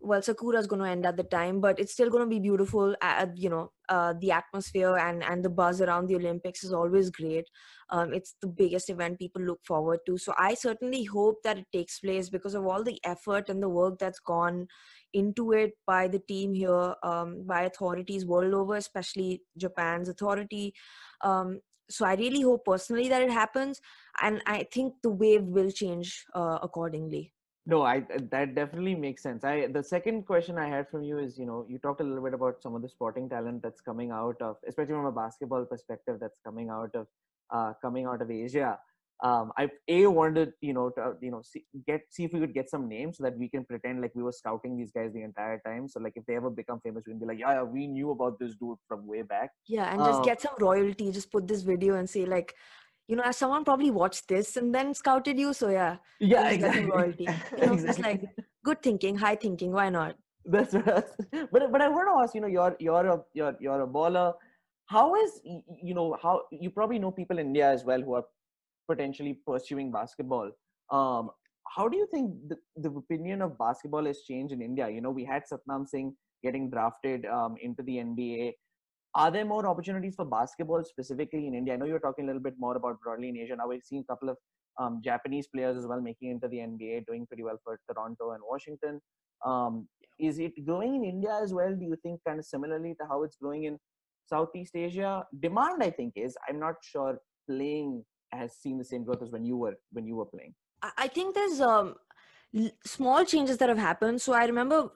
well 0.00 0.22
sakura 0.22 0.58
is 0.60 0.68
going 0.68 0.80
to 0.80 0.88
end 0.88 1.04
at 1.04 1.16
the 1.16 1.24
time 1.24 1.60
but 1.60 1.80
it's 1.80 1.92
still 1.92 2.08
going 2.08 2.22
to 2.22 2.30
be 2.30 2.38
beautiful 2.38 2.94
you 3.34 3.50
know 3.50 3.72
uh, 3.88 4.14
the 4.20 4.30
atmosphere 4.30 4.96
and 4.96 5.24
and 5.24 5.44
the 5.44 5.48
buzz 5.50 5.80
around 5.80 6.06
the 6.06 6.14
olympics 6.14 6.62
is 6.62 6.72
always 6.72 7.10
great. 7.10 7.46
Um, 7.90 8.12
it's 8.12 8.34
the 8.40 8.46
biggest 8.46 8.90
event 8.90 9.18
people 9.18 9.42
look 9.42 9.64
forward 9.64 10.00
to. 10.06 10.18
So 10.18 10.34
i 10.38 10.54
certainly 10.54 11.04
hope 11.04 11.42
that 11.42 11.58
it 11.58 11.66
takes 11.72 11.98
place 11.98 12.30
because 12.30 12.54
of 12.54 12.66
all 12.66 12.84
the 12.84 13.00
effort 13.04 13.48
and 13.48 13.62
the 13.62 13.68
work 13.68 13.98
that's 13.98 14.20
gone 14.20 14.68
into 15.14 15.52
it 15.52 15.72
by 15.86 16.08
the 16.08 16.18
team 16.18 16.54
here 16.54 16.94
um, 17.02 17.44
by 17.46 17.62
authorities 17.62 18.26
world 18.26 18.54
over 18.54 18.76
especially 18.76 19.42
japan's 19.56 20.08
authority. 20.08 20.74
Um, 21.22 21.60
so 21.90 22.04
i 22.04 22.14
really 22.14 22.42
hope 22.42 22.64
personally 22.64 23.08
that 23.08 23.22
it 23.22 23.30
happens 23.30 23.80
and 24.22 24.42
i 24.46 24.66
think 24.72 24.94
the 25.02 25.10
wave 25.10 25.42
will 25.42 25.70
change 25.70 26.24
uh, 26.34 26.58
accordingly. 26.62 27.32
No 27.66 27.82
i 27.82 28.02
that 28.32 28.54
definitely 28.54 28.94
makes 28.94 29.22
sense. 29.22 29.44
I 29.44 29.66
the 29.66 29.82
second 29.82 30.26
question 30.26 30.58
i 30.58 30.68
had 30.68 30.88
from 30.90 31.02
you 31.02 31.18
is 31.18 31.38
you 31.38 31.46
know 31.46 31.66
you 31.68 31.78
talked 31.78 32.00
a 32.00 32.04
little 32.04 32.24
bit 32.24 32.34
about 32.34 32.62
some 32.62 32.74
of 32.74 32.82
the 32.82 32.88
sporting 32.88 33.28
talent 33.28 33.62
that's 33.62 33.82
coming 33.82 34.10
out 34.10 34.40
of 34.40 34.56
especially 34.66 34.94
from 34.94 35.06
a 35.06 35.12
basketball 35.12 35.66
perspective 35.66 36.18
that's 36.20 36.40
coming 36.44 36.70
out 36.70 36.94
of 36.94 37.06
uh, 37.50 37.72
coming 37.82 38.06
out 38.06 38.22
of 38.22 38.30
asia 38.30 38.78
um, 39.22 39.52
I 39.58 39.68
a 39.88 40.06
wanted 40.06 40.52
you 40.60 40.72
know 40.72 40.90
to 40.90 41.14
you 41.20 41.30
know 41.32 41.42
see, 41.42 41.64
get 41.86 42.02
see 42.10 42.24
if 42.24 42.32
we 42.32 42.38
could 42.38 42.54
get 42.54 42.70
some 42.70 42.88
names 42.88 43.18
so 43.18 43.24
that 43.24 43.36
we 43.36 43.48
can 43.48 43.64
pretend 43.64 44.00
like 44.00 44.12
we 44.14 44.22
were 44.22 44.32
scouting 44.32 44.76
these 44.76 44.92
guys 44.92 45.12
the 45.12 45.22
entire 45.22 45.60
time. 45.66 45.88
So 45.88 45.98
like 46.00 46.12
if 46.14 46.24
they 46.26 46.36
ever 46.36 46.50
become 46.50 46.80
famous, 46.80 47.02
we 47.06 47.12
can 47.12 47.20
be 47.20 47.26
like, 47.26 47.40
yeah, 47.40 47.54
yeah 47.54 47.62
we 47.62 47.88
knew 47.88 48.10
about 48.12 48.38
this 48.38 48.54
dude 48.54 48.78
from 48.86 49.06
way 49.06 49.22
back. 49.22 49.50
Yeah, 49.66 49.92
and 49.92 49.98
just 50.04 50.20
um, 50.20 50.24
get 50.24 50.40
some 50.40 50.54
royalty. 50.60 51.10
Just 51.10 51.32
put 51.32 51.48
this 51.48 51.62
video 51.62 51.96
and 51.96 52.08
say 52.08 52.26
like, 52.26 52.54
you 53.08 53.16
know, 53.16 53.24
as 53.24 53.36
someone 53.36 53.64
probably 53.64 53.90
watched 53.90 54.28
this 54.28 54.56
and 54.56 54.72
then 54.72 54.94
scouted 54.94 55.36
you. 55.38 55.52
So 55.52 55.68
yeah, 55.68 55.96
yeah, 56.20 56.50
exactly. 56.50 56.84
Royalty. 56.84 57.28
You 57.58 57.66
know, 57.66 57.72
exactly. 57.72 57.88
It's 57.90 57.98
like 57.98 58.46
good 58.64 58.82
thinking, 58.82 59.16
high 59.16 59.36
thinking. 59.36 59.72
Why 59.72 59.88
not? 59.88 60.14
That's 60.44 60.74
right. 60.74 61.04
But 61.52 61.72
but 61.72 61.80
I 61.82 61.88
want 61.88 62.08
to 62.08 62.22
ask, 62.22 62.34
you 62.36 62.40
know, 62.40 62.46
you're 62.46 62.76
you're 62.78 63.06
a 63.06 63.20
you're 63.34 63.56
you're 63.58 63.82
a 63.82 63.86
baller. 63.88 64.34
How 64.86 65.14
is 65.16 65.40
you 65.44 65.94
know 65.94 66.16
how 66.22 66.42
you 66.52 66.70
probably 66.70 67.00
know 67.00 67.10
people 67.10 67.38
in 67.38 67.48
India 67.48 67.68
as 67.68 67.84
well 67.84 68.00
who 68.00 68.14
are 68.14 68.24
potentially 68.88 69.38
pursuing 69.46 69.92
basketball. 69.92 70.50
Um, 70.90 71.30
how 71.76 71.88
do 71.88 71.96
you 71.96 72.06
think 72.10 72.34
the, 72.48 72.56
the 72.76 72.90
opinion 72.90 73.42
of 73.42 73.58
basketball 73.58 74.04
has 74.06 74.20
changed 74.22 74.52
in 74.52 74.62
India? 74.62 74.88
You 74.88 75.00
know, 75.00 75.10
we 75.10 75.24
had 75.24 75.42
Satnam 75.50 75.86
Singh 75.86 76.14
getting 76.42 76.70
drafted 76.70 77.26
um, 77.26 77.56
into 77.60 77.82
the 77.82 77.96
NBA. 77.96 78.52
Are 79.14 79.30
there 79.30 79.44
more 79.44 79.66
opportunities 79.66 80.14
for 80.14 80.24
basketball 80.24 80.84
specifically 80.84 81.46
in 81.46 81.54
India? 81.54 81.74
I 81.74 81.76
know 81.76 81.86
you're 81.86 81.98
talking 81.98 82.24
a 82.24 82.28
little 82.28 82.42
bit 82.42 82.54
more 82.58 82.76
about 82.76 83.00
broadly 83.00 83.28
in 83.28 83.36
Asia. 83.36 83.56
Now 83.56 83.68
we've 83.68 83.84
seen 83.84 84.04
a 84.08 84.12
couple 84.12 84.28
of 84.30 84.36
um, 84.78 85.00
Japanese 85.04 85.48
players 85.48 85.76
as 85.76 85.86
well 85.86 86.00
making 86.00 86.30
into 86.30 86.48
the 86.48 86.58
NBA, 86.58 87.06
doing 87.06 87.26
pretty 87.26 87.42
well 87.42 87.58
for 87.64 87.80
Toronto 87.90 88.32
and 88.32 88.42
Washington. 88.48 89.00
Um, 89.44 89.88
is 90.18 90.38
it 90.38 90.52
growing 90.64 90.96
in 90.96 91.04
India 91.04 91.38
as 91.42 91.52
well? 91.52 91.74
Do 91.74 91.84
you 91.84 91.96
think 92.02 92.20
kind 92.26 92.38
of 92.38 92.44
similarly 92.44 92.94
to 93.00 93.06
how 93.08 93.22
it's 93.22 93.36
growing 93.36 93.64
in 93.64 93.78
Southeast 94.26 94.74
Asia? 94.74 95.24
Demand, 95.40 95.82
I 95.82 95.90
think, 95.90 96.14
is 96.16 96.36
I'm 96.48 96.58
not 96.58 96.74
sure 96.82 97.18
playing 97.48 98.04
has 98.32 98.52
seen 98.52 98.78
the 98.78 98.84
same 98.84 99.04
growth 99.04 99.22
as 99.22 99.30
when 99.30 99.44
you 99.44 99.56
were 99.56 99.78
when 99.92 100.06
you 100.06 100.16
were 100.16 100.26
playing? 100.26 100.54
I 100.96 101.08
think 101.08 101.34
there's 101.34 101.60
um, 101.60 101.96
small 102.84 103.24
changes 103.24 103.58
that 103.58 103.68
have 103.68 103.78
happened. 103.78 104.20
So 104.20 104.32
I 104.32 104.44
remember 104.44 104.90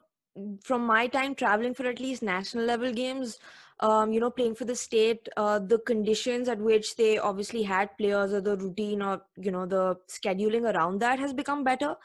from 0.63 0.85
my 0.85 1.07
time 1.07 1.35
traveling 1.35 1.73
for 1.73 1.85
at 1.85 1.99
least 1.99 2.23
national 2.23 2.65
level 2.65 2.91
games, 2.91 3.37
um, 3.81 4.11
you 4.11 4.19
know, 4.19 4.31
playing 4.31 4.55
for 4.55 4.65
the 4.65 4.75
state, 4.75 5.27
uh, 5.37 5.59
the 5.59 5.79
conditions 5.79 6.47
at 6.47 6.57
which 6.57 6.95
they 6.95 7.17
obviously 7.17 7.63
had 7.63 7.95
players 7.97 8.33
or 8.33 8.41
the 8.41 8.57
routine 8.57 9.01
or, 9.01 9.21
you 9.35 9.51
know, 9.51 9.65
the 9.65 9.95
scheduling 10.07 10.73
around 10.73 10.99
that 10.99 11.19
has 11.19 11.33
become 11.33 11.63
better 11.63 11.95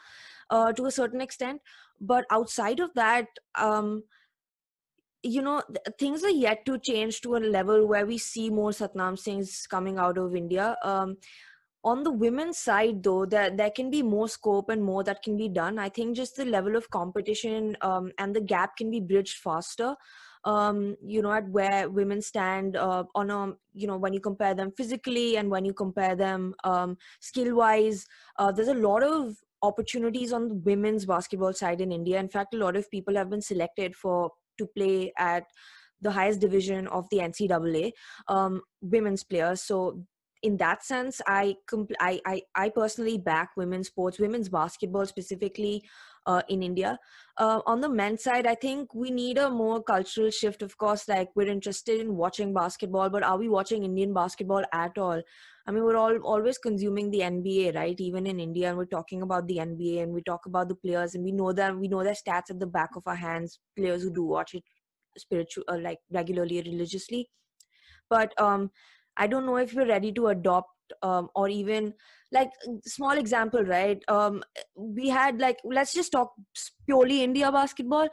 uh, 0.49 0.71
to 0.73 0.85
a 0.85 0.91
certain 0.91 1.21
extent. 1.21 1.61
But 2.01 2.25
outside 2.31 2.79
of 2.79 2.93
that, 2.93 3.27
um, 3.55 4.03
you 5.23 5.41
know 5.41 5.61
things 5.97 6.23
are 6.23 6.29
yet 6.29 6.65
to 6.65 6.77
change 6.79 7.21
to 7.21 7.35
a 7.35 7.37
level 7.37 7.85
where 7.87 8.05
we 8.05 8.17
see 8.17 8.49
more 8.49 8.71
satnam 8.71 9.17
singhs 9.25 9.67
coming 9.67 9.97
out 9.97 10.17
of 10.17 10.35
india. 10.35 10.77
Um, 10.83 11.17
on 11.83 12.03
the 12.03 12.11
women's 12.11 12.57
side 12.57 13.03
though 13.03 13.25
there, 13.25 13.49
there 13.55 13.71
can 13.71 13.89
be 13.89 14.01
more 14.03 14.27
scope 14.27 14.69
and 14.69 14.83
more 14.83 15.03
that 15.03 15.23
can 15.23 15.37
be 15.37 15.47
done. 15.47 15.79
I 15.79 15.89
think 15.89 16.15
just 16.15 16.35
the 16.35 16.45
level 16.45 16.75
of 16.75 16.89
competition 16.89 17.77
um, 17.81 18.11
and 18.17 18.35
the 18.35 18.41
gap 18.41 18.75
can 18.75 18.91
be 18.91 18.99
bridged 18.99 19.37
faster. 19.37 19.95
Um, 20.45 20.95
you 21.05 21.21
know 21.21 21.33
at 21.33 21.49
where 21.49 21.89
women 21.89 22.21
stand 22.21 22.77
uh, 22.77 23.03
on 23.13 23.29
a 23.29 23.53
you 23.73 23.87
know 23.87 23.97
when 23.97 24.13
you 24.13 24.21
compare 24.21 24.53
them 24.53 24.71
physically 24.71 25.35
and 25.35 25.49
when 25.49 25.65
you 25.65 25.73
compare 25.73 26.15
them 26.15 26.53
um, 26.63 26.97
skill 27.19 27.55
wise 27.55 28.07
uh, 28.37 28.49
there's 28.49 28.69
a 28.69 28.73
lot 28.73 29.03
of 29.03 29.35
opportunities 29.61 30.31
on 30.31 30.47
the 30.47 30.55
women's 30.55 31.05
basketball 31.05 31.51
side 31.51 31.81
in 31.81 31.91
india. 31.91 32.17
In 32.21 32.29
fact 32.29 32.53
a 32.53 32.57
lot 32.57 32.77
of 32.77 32.89
people 32.89 33.15
have 33.15 33.29
been 33.29 33.41
selected 33.41 33.97
for 33.97 34.31
to 34.59 34.67
play 34.67 35.11
at 35.17 35.43
the 36.01 36.11
highest 36.11 36.39
division 36.39 36.87
of 36.87 37.07
the 37.09 37.17
NCAA 37.17 37.91
um, 38.27 38.61
women's 38.81 39.23
players. 39.23 39.61
So 39.61 40.03
in 40.41 40.57
that 40.57 40.83
sense, 40.83 41.21
I, 41.27 41.55
compl- 41.69 41.99
I, 41.99 42.21
I, 42.25 42.41
I 42.55 42.69
personally 42.69 43.17
back 43.17 43.51
women's 43.57 43.87
sports, 43.87 44.19
women's 44.19 44.47
basketball 44.49 45.05
specifically 45.05 45.83
uh, 46.25 46.41
in 46.47 46.63
India. 46.63 46.97
Uh, 47.37 47.61
on 47.65 47.81
the 47.81 47.89
men's 47.89 48.23
side, 48.23 48.47
I 48.47 48.55
think 48.55 48.93
we 48.93 49.11
need 49.11 49.37
a 49.37 49.49
more 49.49 49.83
cultural 49.83 50.29
shift. 50.29 50.61
Of 50.61 50.77
course, 50.77 51.07
like 51.07 51.29
we're 51.35 51.47
interested 51.47 51.99
in 51.99 52.15
watching 52.15 52.53
basketball, 52.53 53.09
but 53.09 53.23
are 53.23 53.37
we 53.37 53.49
watching 53.49 53.83
Indian 53.83 54.13
basketball 54.13 54.63
at 54.73 54.97
all? 54.97 55.21
I 55.69 55.71
mean, 55.71 55.83
we're 55.83 55.97
all 55.97 56.17
always 56.23 56.57
consuming 56.57 57.11
the 57.11 57.19
NBA, 57.19 57.75
right? 57.75 57.99
Even 57.99 58.25
in 58.25 58.39
India, 58.39 58.69
and 58.69 58.77
we're 58.77 58.85
talking 58.85 59.21
about 59.21 59.47
the 59.47 59.57
NBA, 59.57 60.01
and 60.01 60.11
we 60.11 60.23
talk 60.23 60.47
about 60.47 60.67
the 60.67 60.73
players, 60.73 61.13
and 61.13 61.23
we 61.23 61.31
know 61.31 61.51
that 61.53 61.77
we 61.77 61.87
know 61.87 62.03
their 62.03 62.15
stats 62.15 62.49
at 62.49 62.59
the 62.59 62.65
back 62.65 62.95
of 62.95 63.03
our 63.05 63.15
hands. 63.15 63.59
Players 63.77 64.01
who 64.01 64.11
do 64.11 64.23
watch 64.23 64.55
it 64.55 64.63
spiritual, 65.15 65.63
uh, 65.67 65.77
like 65.77 65.99
regularly, 66.11 66.63
religiously. 66.63 67.29
But 68.09 68.33
um, 68.41 68.71
I 69.17 69.27
don't 69.27 69.45
know 69.45 69.57
if 69.57 69.75
we're 69.75 69.85
ready 69.85 70.11
to 70.13 70.29
adopt 70.29 70.71
um, 71.03 71.29
or 71.35 71.49
even 71.49 71.93
like 72.31 72.49
small 72.85 73.11
example 73.11 73.63
right 73.63 74.01
um, 74.07 74.41
we 74.75 75.07
had 75.07 75.39
like 75.39 75.57
let's 75.63 75.93
just 75.93 76.11
talk 76.11 76.33
purely 76.87 77.23
india 77.23 77.51
basketball 77.51 78.07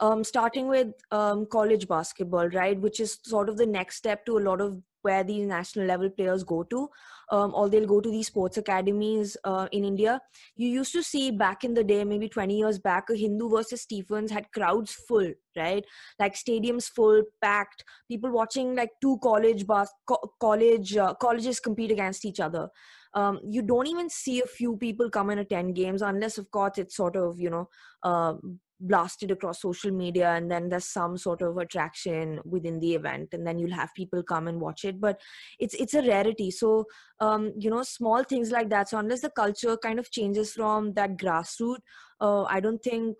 um, 0.00 0.24
starting 0.24 0.66
with 0.68 0.88
um, 1.10 1.46
college 1.52 1.86
basketball 1.88 2.48
right 2.48 2.80
which 2.80 3.00
is 3.00 3.18
sort 3.24 3.50
of 3.50 3.58
the 3.58 3.66
next 3.66 3.96
step 3.96 4.24
to 4.24 4.38
a 4.38 4.46
lot 4.48 4.62
of 4.62 4.80
where 5.02 5.22
these 5.24 5.46
national 5.46 5.86
level 5.86 6.10
players 6.10 6.44
go 6.44 6.62
to 6.64 6.88
um, 7.30 7.52
or 7.54 7.68
they'll 7.68 7.86
go 7.86 8.00
to 8.00 8.10
these 8.10 8.26
sports 8.28 8.56
academies 8.56 9.36
uh, 9.44 9.68
in 9.72 9.84
india. 9.84 10.20
You 10.56 10.68
used 10.68 10.92
to 10.92 11.02
see 11.02 11.30
back 11.30 11.64
in 11.64 11.74
the 11.74 11.84
day 11.84 12.04
maybe 12.04 12.28
20 12.28 12.56
years 12.56 12.78
back 12.78 13.10
a 13.10 13.16
hindu 13.16 13.48
versus 13.48 13.82
stephens 13.82 14.30
had 14.30 14.50
crowds 14.52 14.92
full 14.92 15.32
right? 15.56 15.84
Like 16.18 16.34
stadiums 16.34 16.88
full 16.90 17.22
packed 17.40 17.84
people 18.08 18.30
watching 18.30 18.74
like 18.74 18.90
two 19.00 19.18
college 19.22 19.66
bas- 19.66 19.92
co- 20.06 20.32
college 20.40 20.96
uh, 20.96 21.14
colleges 21.14 21.60
compete 21.60 21.90
against 21.90 22.24
each 22.24 22.40
other. 22.40 22.68
Um, 23.14 23.40
you 23.46 23.62
don't 23.62 23.86
even 23.86 24.08
see 24.08 24.40
a 24.40 24.46
few 24.46 24.76
people 24.76 25.10
come 25.10 25.30
and 25.30 25.40
attend 25.40 25.74
games 25.74 26.00
unless 26.00 26.38
of 26.38 26.50
course 26.50 26.78
it's 26.78 26.96
sort 26.96 27.16
of 27.16 27.38
you 27.38 27.50
know 27.50 27.68
uh, 28.02 28.34
blasted 28.82 29.30
across 29.30 29.62
social 29.62 29.90
media 29.90 30.30
and 30.30 30.50
then 30.50 30.68
there's 30.68 30.84
some 30.84 31.16
sort 31.16 31.40
of 31.42 31.56
attraction 31.56 32.40
within 32.44 32.78
the 32.80 32.94
event 32.94 33.28
and 33.32 33.46
then 33.46 33.58
you'll 33.58 33.74
have 33.74 33.94
people 33.94 34.22
come 34.22 34.48
and 34.48 34.60
watch 34.60 34.84
it. 34.84 35.00
But 35.00 35.20
it's 35.58 35.74
it's 35.74 35.94
a 35.94 36.02
rarity. 36.02 36.50
So 36.50 36.86
um, 37.20 37.52
you 37.58 37.70
know 37.70 37.82
small 37.82 38.24
things 38.24 38.50
like 38.50 38.70
that. 38.70 38.88
So 38.88 38.98
unless 38.98 39.20
the 39.20 39.30
culture 39.30 39.76
kind 39.76 39.98
of 39.98 40.10
changes 40.10 40.52
from 40.52 40.92
that 40.94 41.16
grassroots 41.16 41.78
uh, 42.20 42.44
i 42.44 42.60
don't 42.60 42.82
think 42.82 43.16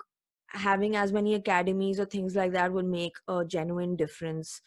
having 0.48 0.96
as 0.96 1.12
many 1.12 1.35
academies 1.35 1.98
or 1.98 2.05
things 2.05 2.37
like 2.37 2.53
that 2.53 2.72
would 2.72 2.87
make 2.87 3.14
a 3.29 3.44
genuine 3.44 3.96
difference 3.96 4.61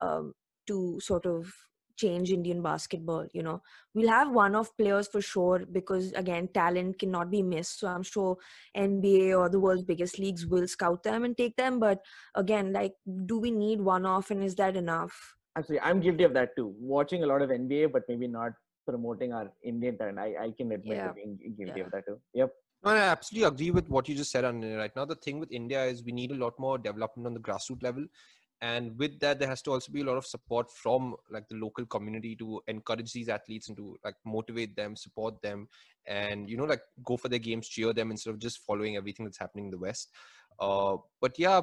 um, 0.00 0.32
to 0.66 0.98
sort 1.00 1.26
of 1.26 1.52
change 1.96 2.30
Indian 2.30 2.62
basketball. 2.62 3.26
You 3.32 3.42
know, 3.42 3.62
we'll 3.94 4.08
have 4.08 4.30
one-off 4.30 4.76
players 4.76 5.08
for 5.08 5.20
sure 5.20 5.64
because 5.70 6.12
again, 6.12 6.48
talent 6.52 6.98
cannot 6.98 7.30
be 7.30 7.42
missed. 7.42 7.80
So 7.80 7.88
I'm 7.88 8.02
sure 8.02 8.36
NBA 8.76 9.38
or 9.38 9.48
the 9.48 9.60
world's 9.60 9.84
biggest 9.84 10.18
leagues 10.18 10.46
will 10.46 10.68
scout 10.68 11.02
them 11.02 11.24
and 11.24 11.36
take 11.36 11.56
them. 11.56 11.78
But 11.78 12.00
again, 12.34 12.72
like, 12.72 12.94
do 13.26 13.38
we 13.38 13.50
need 13.50 13.80
one-off, 13.80 14.30
and 14.30 14.42
is 14.42 14.54
that 14.56 14.76
enough? 14.76 15.36
Actually, 15.56 15.80
I'm 15.80 16.00
guilty 16.00 16.24
of 16.24 16.34
that 16.34 16.56
too. 16.56 16.74
Watching 16.78 17.24
a 17.24 17.26
lot 17.26 17.42
of 17.42 17.50
NBA, 17.50 17.92
but 17.92 18.02
maybe 18.08 18.26
not 18.26 18.52
promoting 18.86 19.32
our 19.32 19.52
Indian 19.62 19.98
talent. 19.98 20.18
I, 20.18 20.34
I 20.40 20.52
can 20.56 20.72
admit 20.72 20.96
yeah. 20.96 21.12
being 21.12 21.38
guilty 21.56 21.80
yeah. 21.80 21.84
of 21.84 21.92
that 21.92 22.06
too. 22.06 22.18
Yep. 22.34 22.52
I 22.84 22.96
absolutely 22.96 23.46
agree 23.46 23.70
with 23.70 23.88
what 23.88 24.08
you 24.08 24.16
just 24.16 24.32
said 24.32 24.44
on 24.44 24.60
right 24.60 24.90
now. 24.96 25.04
The 25.04 25.14
thing 25.14 25.38
with 25.38 25.52
India 25.52 25.84
is 25.84 26.02
we 26.02 26.10
need 26.10 26.32
a 26.32 26.34
lot 26.34 26.58
more 26.58 26.78
development 26.78 27.26
on 27.28 27.34
the 27.34 27.40
grassroots 27.40 27.82
level 27.82 28.06
and 28.62 28.96
with 28.96 29.18
that 29.18 29.40
there 29.40 29.48
has 29.48 29.60
to 29.60 29.72
also 29.72 29.92
be 29.92 30.00
a 30.00 30.04
lot 30.04 30.16
of 30.16 30.24
support 30.24 30.70
from 30.70 31.14
like 31.30 31.46
the 31.48 31.56
local 31.56 31.84
community 31.84 32.34
to 32.36 32.62
encourage 32.68 33.12
these 33.12 33.28
athletes 33.28 33.68
and 33.68 33.76
to 33.76 33.98
like 34.04 34.14
motivate 34.24 34.74
them 34.76 34.94
support 34.94 35.40
them 35.42 35.68
and 36.06 36.48
you 36.48 36.56
know 36.56 36.64
like 36.64 36.82
go 37.04 37.16
for 37.16 37.28
their 37.28 37.40
games 37.40 37.68
cheer 37.68 37.92
them 37.92 38.12
instead 38.12 38.30
of 38.30 38.38
just 38.38 38.60
following 38.64 38.96
everything 38.96 39.26
that's 39.26 39.38
happening 39.38 39.66
in 39.66 39.70
the 39.70 39.78
west. 39.78 40.10
Uh, 40.60 40.96
but 41.20 41.36
yeah 41.38 41.60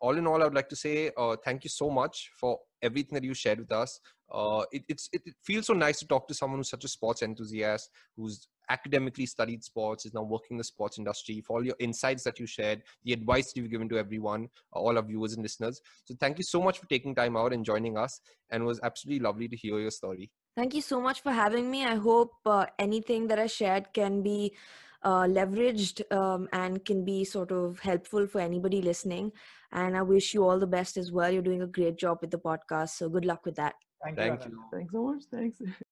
all 0.00 0.18
in 0.18 0.26
all 0.26 0.42
i 0.42 0.44
would 0.44 0.54
like 0.54 0.68
to 0.68 0.76
say 0.76 1.10
uh, 1.16 1.36
thank 1.44 1.62
you 1.62 1.70
so 1.70 1.88
much 1.88 2.30
for 2.34 2.58
everything 2.82 3.14
that 3.14 3.24
you 3.24 3.34
shared 3.34 3.60
with 3.60 3.72
us. 3.72 4.00
Uh, 4.32 4.64
it, 4.72 4.82
it's, 4.88 5.08
it, 5.12 5.22
it 5.24 5.34
feels 5.44 5.66
so 5.66 5.74
nice 5.74 5.98
to 6.00 6.06
talk 6.06 6.26
to 6.26 6.34
someone 6.34 6.58
who's 6.58 6.70
such 6.70 6.84
a 6.84 6.88
sports 6.88 7.22
enthusiast 7.22 7.90
who's 8.16 8.48
academically 8.70 9.26
studied 9.26 9.62
sports, 9.64 10.06
is 10.06 10.14
now 10.14 10.22
working 10.22 10.52
in 10.52 10.58
the 10.58 10.64
sports 10.64 10.98
industry, 10.98 11.40
for 11.40 11.56
all 11.56 11.64
your 11.64 11.76
insights 11.78 12.24
that 12.24 12.38
you 12.38 12.46
shared, 12.46 12.82
the 13.04 13.12
advice 13.12 13.52
that 13.52 13.60
you've 13.60 13.70
given 13.70 13.88
to 13.88 13.98
everyone, 13.98 14.48
all 14.72 14.96
our 14.96 15.02
viewers 15.02 15.34
and 15.34 15.42
listeners. 15.42 15.80
So 16.04 16.14
thank 16.18 16.38
you 16.38 16.44
so 16.44 16.60
much 16.62 16.78
for 16.78 16.86
taking 16.86 17.14
time 17.14 17.36
out 17.36 17.52
and 17.52 17.64
joining 17.64 17.96
us. 17.96 18.20
And 18.50 18.62
it 18.62 18.66
was 18.66 18.80
absolutely 18.82 19.24
lovely 19.24 19.48
to 19.48 19.56
hear 19.56 19.78
your 19.78 19.90
story. 19.90 20.30
Thank 20.56 20.74
you 20.74 20.82
so 20.82 21.00
much 21.00 21.22
for 21.22 21.32
having 21.32 21.70
me. 21.70 21.84
I 21.84 21.94
hope 21.94 22.32
uh, 22.44 22.66
anything 22.78 23.28
that 23.28 23.38
I 23.38 23.46
shared 23.46 23.92
can 23.94 24.22
be 24.22 24.54
uh, 25.02 25.22
leveraged 25.24 26.02
um, 26.12 26.48
and 26.52 26.84
can 26.84 27.04
be 27.04 27.24
sort 27.24 27.50
of 27.50 27.80
helpful 27.80 28.26
for 28.26 28.40
anybody 28.40 28.82
listening. 28.82 29.32
And 29.72 29.96
I 29.96 30.02
wish 30.02 30.34
you 30.34 30.46
all 30.46 30.58
the 30.58 30.66
best 30.66 30.96
as 30.96 31.10
well. 31.10 31.30
You're 31.30 31.42
doing 31.42 31.62
a 31.62 31.66
great 31.66 31.96
job 31.96 32.18
with 32.20 32.30
the 32.30 32.38
podcast. 32.38 32.90
So 32.90 33.08
good 33.08 33.24
luck 33.24 33.44
with 33.46 33.56
that. 33.56 33.74
Thank, 34.04 34.16
Thank 34.16 34.44
you. 34.44 34.50
you. 34.50 34.64
Thanks 34.72 34.92
so 34.92 35.02
much. 35.02 35.22
Thanks. 35.30 35.62